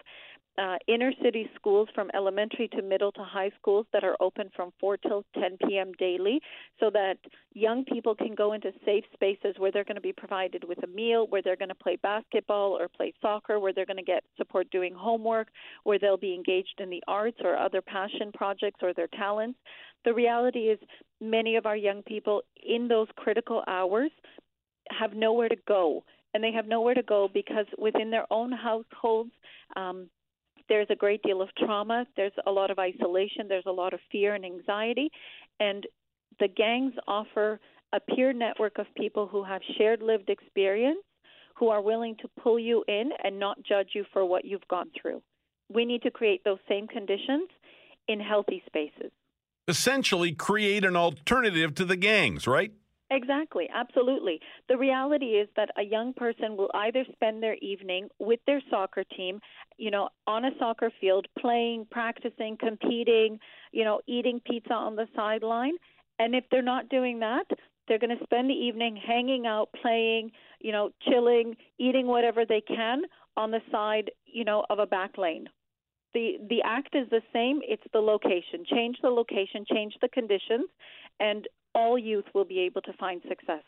uh, 0.57 0.77
inner 0.87 1.13
city 1.23 1.51
schools 1.57 1.89
from 1.95 2.11
elementary 2.15 2.69
to 2.69 2.83
middle 2.83 3.11
to 3.13 3.23
high 3.23 3.51
schools 3.59 3.87
that 3.93 4.05
are 4.05 4.17
open 4.21 4.51
from 4.55 4.73
4 4.81 4.97
till 4.99 5.25
10 5.35 5.59
p.m. 5.67 5.93
daily 5.99 6.41
so 6.79 6.91
that 6.91 7.17
young 7.55 7.85
people 7.85 8.15
can 8.15 8.35
go 8.35 8.53
into 8.53 8.73
safe 8.85 9.05
spaces 9.13 9.55
where 9.59 9.73
they're 9.73 9.85
going 9.85 9.97
to 9.97 10.01
be 10.01 10.13
provided 10.13 10.63
with 10.65 10.83
a 10.85 10.87
meal, 10.87 11.27
where 11.29 11.43
they're 11.43 11.57
going 11.57 11.69
to 11.69 11.75
play 11.75 11.97
basketball 12.03 12.79
or 12.79 12.89
play 12.89 13.13
soccer, 13.21 13.59
where 13.59 13.73
they're 13.73 13.87
going 13.87 13.97
to 13.97 14.03
get 14.03 14.23
support 14.37 14.71
doing 14.71 14.95
homework, 14.95 15.49
where 15.83 15.99
they'll 15.99 16.17
be 16.17 16.35
engaged 16.35 16.79
in 16.79 16.89
the 16.89 17.03
arts 17.09 17.39
or 17.43 17.57
other 17.57 17.83
passion 17.83 18.31
projects 18.33 18.81
or 18.83 18.95
their 18.95 19.09
talents. 19.09 19.59
The 20.05 20.15
reality 20.15 20.69
is, 20.69 20.79
many 21.21 21.57
of 21.57 21.67
our 21.67 21.77
young 21.77 22.03
people 22.03 22.43
in 22.65 22.87
those 22.87 23.09
critical 23.17 23.65
hours 23.67 24.11
have 24.91 25.15
nowhere 25.15 25.49
to 25.49 25.57
go. 25.67 26.05
And 26.35 26.43
they 26.43 26.53
have 26.53 26.67
nowhere 26.67 26.95
to 26.95 27.03
go 27.03 27.29
because 27.33 27.67
within 27.79 28.11
their 28.11 28.27
own 28.31 28.51
households, 28.51 29.31
um, 29.77 30.09
there's 30.69 30.87
a 30.91 30.97
great 30.97 31.23
deal 31.23 31.43
of 31.43 31.49
trauma, 31.57 32.07
there's 32.17 32.33
a 32.47 32.51
lot 32.51 32.71
of 32.71 32.79
isolation, 32.79 33.49
there's 33.49 33.67
a 33.67 33.73
lot 33.73 33.93
of 33.93 34.01
fear 34.11 34.35
and 34.35 34.45
anxiety. 34.45 35.11
And 35.61 35.87
the 36.41 36.49
gangs 36.49 36.95
offer 37.07 37.61
a 37.93 38.01
peer 38.01 38.33
network 38.33 38.79
of 38.79 38.87
people 38.97 39.27
who 39.27 39.45
have 39.45 39.63
shared 39.79 40.03
lived 40.03 40.29
experience, 40.29 40.99
who 41.57 41.69
are 41.69 41.81
willing 41.81 42.17
to 42.21 42.29
pull 42.43 42.59
you 42.59 42.85
in 42.89 43.11
and 43.23 43.39
not 43.39 43.63
judge 43.63 43.91
you 43.95 44.05
for 44.13 44.25
what 44.25 44.45
you've 44.45 44.67
gone 44.69 44.91
through. 45.01 45.23
We 45.73 45.85
need 45.85 46.03
to 46.03 46.11
create 46.11 46.43
those 46.45 46.59
same 46.69 46.89
conditions 46.89 47.49
in 48.09 48.21
healthy 48.21 48.63
spaces. 48.67 49.13
Essentially, 49.67 50.33
create 50.33 50.85
an 50.85 50.97
alternative 50.97 51.75
to 51.77 51.85
the 51.85 51.97
gangs, 51.97 52.47
right? 52.47 52.73
Exactly, 53.11 53.69
absolutely. 53.73 54.41
The 54.69 54.77
reality 54.79 55.37
is 55.37 55.49
that 55.57 55.71
a 55.77 55.83
young 55.83 56.15
person 56.15 56.57
will 56.57 56.71
either 56.75 57.05
spend 57.13 57.43
their 57.43 57.55
evening 57.57 58.09
with 58.19 58.41
their 58.47 58.63
soccer 58.71 59.05
team, 59.05 59.41
you 59.77 59.91
know, 59.91 60.09
on 60.27 60.45
a 60.47 60.51
soccer 60.59 60.91
field, 61.01 61.27
playing, 61.39 61.87
practicing, 61.91 62.57
competing, 62.57 63.39
you 63.73 63.85
know, 63.85 64.01
eating 64.07 64.41
pizza 64.41 64.73
on 64.73 64.97
the 64.97 65.07
sideline. 65.15 65.75
And 66.19 66.35
if 66.35 66.45
they're 66.51 66.63
not 66.63 66.89
doing 66.89 67.19
that, 67.21 67.45
they're 67.87 67.99
going 67.99 68.17
to 68.17 68.25
spend 68.25 68.49
the 68.49 68.55
evening 68.55 68.97
hanging 68.97 69.47
out, 69.47 69.69
playing, 69.83 70.31
you 70.61 70.73
know, 70.73 70.91
chilling, 71.09 71.57
eating 71.79 72.07
whatever 72.07 72.47
they 72.47 72.63
can 72.63 73.03
on 73.37 73.51
the 73.51 73.61
side, 73.71 74.11
you 74.25 74.45
know, 74.45 74.65
of 74.71 74.79
a 74.79 74.87
back 74.87 75.19
lane. 75.19 75.47
The 76.15 76.39
the 76.49 76.63
act 76.63 76.95
is 76.95 77.09
the 77.11 77.23
same, 77.33 77.61
it's 77.63 77.83
the 77.93 78.01
location. 78.01 78.65
Change 78.65 78.97
the 79.03 79.11
location, 79.11 79.65
change 79.71 79.95
the 80.01 80.09
conditions, 80.09 80.71
and 81.21 81.47
all 81.75 81.99
youth 81.99 82.25
will 82.35 82.45
be 82.45 82.61
able 82.61 82.83
to 82.83 82.93
find 82.95 83.23
success. 83.29 83.63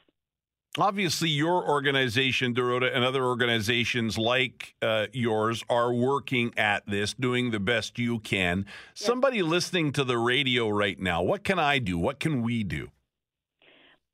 Obviously, 0.79 1.31
your 1.31 1.67
organization, 1.67 2.55
Dorota, 2.55 2.95
and 2.95 3.03
other 3.03 3.25
organizations 3.25 4.19
like 4.19 4.75
uh, 4.83 5.07
yours 5.13 5.65
are 5.71 5.91
working 5.93 6.53
at 6.59 6.87
this, 6.87 7.15
doing 7.15 7.51
the 7.51 7.61
best 7.61 7.99
you 7.99 8.19
can. 8.19 8.67
Somebody 8.93 9.41
listening 9.41 9.93
to 9.93 10.05
the 10.05 10.19
radio 10.19 10.69
right 10.69 11.01
now, 11.01 11.23
what 11.23 11.45
can 11.45 11.59
I 11.59 11.79
do? 11.79 11.97
What 11.97 12.21
can 12.21 12.43
we 12.43 12.63
do? 12.63 12.91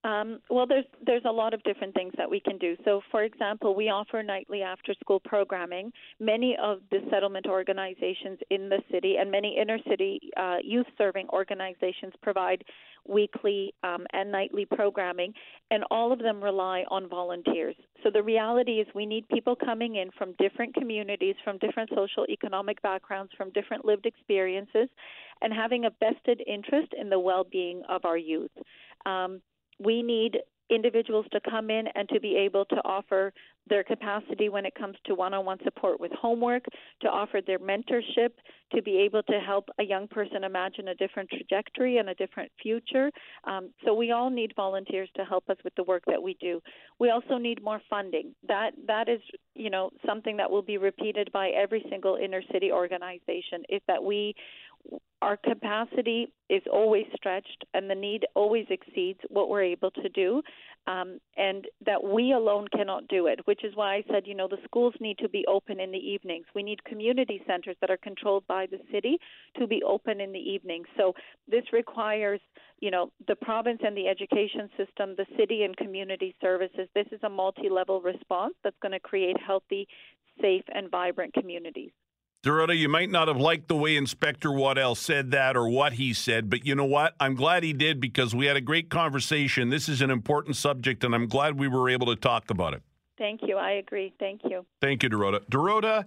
Um, 0.05 0.40
well, 0.50 0.66
there's 0.66 0.85
there's 1.07 1.22
a 1.24 1.31
lot 1.31 1.55
of 1.55 1.62
different 1.62 1.94
things 1.94 2.12
that 2.16 2.28
we 2.28 2.40
can 2.40 2.59
do. 2.59 2.76
So, 2.85 3.02
for 3.12 3.22
example, 3.22 3.76
we 3.76 3.88
offer 3.88 4.20
nightly 4.20 4.62
after-school 4.62 5.20
programming. 5.20 5.92
Many 6.18 6.57
of 6.61 6.78
the 6.90 6.98
settlement 7.09 7.46
organizations 7.46 8.40
in 8.50 8.68
the 8.68 8.83
city 8.90 9.16
and 9.20 9.31
many 9.31 9.57
inner-city 9.61 10.18
uh, 10.37 10.57
youth-serving 10.64 11.28
organizations 11.28 12.14
provide 12.20 12.64
weekly 13.06 13.74
um, 13.82 14.06
and 14.12 14.30
nightly 14.30 14.64
programming, 14.64 15.32
and 15.70 15.84
all 15.90 16.12
of 16.12 16.18
them 16.18 16.42
rely 16.42 16.84
on 16.88 17.08
volunteers. 17.08 17.76
So 18.02 18.10
the 18.10 18.22
reality 18.22 18.80
is, 18.80 18.86
we 18.94 19.06
need 19.06 19.28
people 19.28 19.56
coming 19.56 19.96
in 19.96 20.10
from 20.16 20.34
different 20.38 20.74
communities, 20.74 21.34
from 21.44 21.58
different 21.58 21.90
social 21.90 22.26
economic 22.28 22.80
backgrounds, 22.82 23.32
from 23.36 23.50
different 23.50 23.84
lived 23.84 24.06
experiences, 24.06 24.88
and 25.40 25.52
having 25.52 25.84
a 25.84 25.90
vested 26.00 26.42
interest 26.46 26.92
in 26.98 27.10
the 27.10 27.18
well-being 27.18 27.82
of 27.88 28.04
our 28.04 28.16
youth. 28.16 28.50
Um, 29.06 29.40
we 29.78 30.02
need 30.02 30.38
individuals 30.74 31.26
to 31.32 31.40
come 31.48 31.70
in 31.70 31.87
and 31.94 32.08
to 32.08 32.20
be 32.20 32.37
able 32.37 32.64
to 32.66 32.76
offer 32.85 33.32
their 33.68 33.85
capacity 33.85 34.48
when 34.48 34.66
it 34.66 34.74
comes 34.74 34.96
to 35.04 35.14
one 35.14 35.32
on 35.35 35.44
one 35.44 35.58
support 35.62 36.00
with 36.00 36.11
homework, 36.12 36.64
to 37.00 37.08
offer 37.08 37.40
their 37.46 37.61
mentorship, 37.61 38.30
to 38.74 38.82
be 38.82 38.98
able 38.98 39.22
to 39.22 39.38
help 39.38 39.68
a 39.78 39.85
young 39.85 40.08
person 40.08 40.42
imagine 40.44 40.88
a 40.88 40.94
different 40.96 41.28
trajectory 41.30 41.98
and 41.98 42.08
a 42.08 42.14
different 42.14 42.50
future. 42.61 43.11
Um, 43.44 43.70
so 43.85 43.94
we 43.94 44.11
all 44.11 44.30
need 44.30 44.52
volunteers 44.56 45.08
to 45.16 45.24
help 45.24 45.48
us 45.48 45.56
with 45.62 45.74
the 45.76 45.85
work 45.85 46.02
that 46.08 46.20
we 46.20 46.37
do. 46.40 46.61
We 46.98 47.11
also 47.11 47.38
need 47.38 47.62
more 47.62 47.80
funding. 47.88 48.35
That 48.48 48.70
that 48.87 49.08
is, 49.08 49.20
you 49.54 49.70
know, 49.70 49.90
something 50.06 50.37
that 50.38 50.50
will 50.50 50.62
be 50.62 50.78
repeated 50.78 51.30
by 51.32 51.50
every 51.50 51.85
single 51.88 52.16
inner 52.16 52.42
city 52.52 52.72
organization 52.72 53.62
is 53.68 53.80
that 53.87 54.02
we 54.02 54.35
our 55.20 55.36
capacity 55.36 56.32
is 56.50 56.62
always 56.70 57.06
stretched 57.14 57.64
and 57.74 57.88
the 57.88 57.94
need 57.94 58.26
always 58.34 58.66
exceeds 58.70 59.20
what 59.28 59.48
we're 59.48 59.62
able 59.62 59.90
to 59.92 60.08
do 60.08 60.42
um, 60.88 61.18
and 61.36 61.66
that 61.86 62.02
we 62.02 62.32
alone 62.32 62.66
cannot 62.76 63.06
do 63.06 63.28
it 63.28 63.38
which 63.44 63.62
is 63.64 63.76
why 63.76 63.94
i 63.94 64.02
said 64.10 64.26
you 64.26 64.34
know 64.34 64.48
the 64.48 64.58
schools 64.64 64.94
need 65.00 65.16
to 65.18 65.28
be 65.28 65.44
open 65.46 65.80
in 65.80 65.90
the 65.90 65.98
evenings. 65.98 66.46
We 66.54 66.62
need 66.62 66.82
community 66.84 67.42
centers 67.46 67.76
that 67.80 67.90
are 67.90 67.98
controlled 67.98 68.46
by 68.46 68.66
the 68.66 68.78
city 68.90 69.18
to 69.58 69.66
be 69.66 69.82
open 69.82 70.20
in 70.20 70.32
the 70.32 70.38
evenings. 70.38 70.86
So 70.96 71.14
this 71.48 71.64
requires 71.72 72.40
you 72.80 72.90
know 72.90 73.10
the 73.28 73.36
province 73.36 73.80
and 73.84 73.96
the 73.96 74.08
education 74.08 74.68
system 74.76 75.14
the 75.16 75.26
city 75.38 75.64
and 75.64 75.76
community 75.76 76.34
services. 76.40 76.88
This 76.94 77.06
is 77.12 77.20
a 77.22 77.28
multi-level 77.28 78.00
response 78.00 78.54
that's 78.64 78.76
going 78.80 78.92
to 78.92 79.00
create 79.00 79.36
healthy 79.44 79.86
safe 80.40 80.64
and 80.74 80.90
vibrant 80.90 81.34
communities 81.34 81.90
Dorota, 82.44 82.76
you 82.76 82.88
might 82.88 83.11
not 83.11 83.28
have 83.28 83.37
liked 83.37 83.68
the 83.68 83.76
way 83.76 83.96
Inspector 83.96 84.50
Waddell 84.50 84.96
said 84.96 85.31
that 85.31 85.57
or 85.57 85.68
what 85.68 85.92
he 85.92 86.12
said, 86.12 86.50
but 86.50 86.66
you 86.66 86.74
know 86.74 86.85
what? 86.85 87.14
I'm 87.20 87.37
glad 87.37 87.62
he 87.62 87.72
did 87.72 88.00
because 88.00 88.35
we 88.35 88.46
had 88.46 88.57
a 88.57 88.61
great 88.61 88.90
conversation. 88.90 89.70
This 89.70 89.88
is 89.88 90.00
an 90.00 90.11
important 90.11 90.57
subject, 90.57 91.05
and 91.05 91.14
I'm 91.14 91.28
glad 91.28 91.57
we 91.57 91.68
were 91.68 91.88
able 91.88 92.07
to 92.07 92.16
talk 92.16 92.50
about 92.50 92.74
it. 92.74 92.83
Thank 93.16 93.42
you. 93.44 93.59
I 93.59 93.72
agree. 93.72 94.12
Thank 94.18 94.40
you. 94.44 94.66
Thank 94.81 95.05
you, 95.05 95.09
Dorota. 95.09 95.44
Dorota 95.48 96.07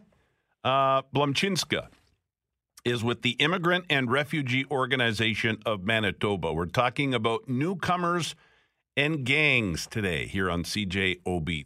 uh, 0.66 1.04
Blumczynska 1.16 1.88
is 2.84 3.02
with 3.02 3.22
the 3.22 3.32
Immigrant 3.32 3.86
and 3.90 4.12
Refugee 4.12 4.66
Organization 4.70 5.58
of 5.66 5.86
Manitoba. 5.86 6.52
We're 6.52 6.66
talking 6.66 7.14
about 7.14 7.48
newcomers 7.48 8.36
and 8.98 9.26
gangs 9.26 9.88
today 9.88 10.28
here 10.28 10.52
on 10.52 10.64
CJOB. 10.64 11.66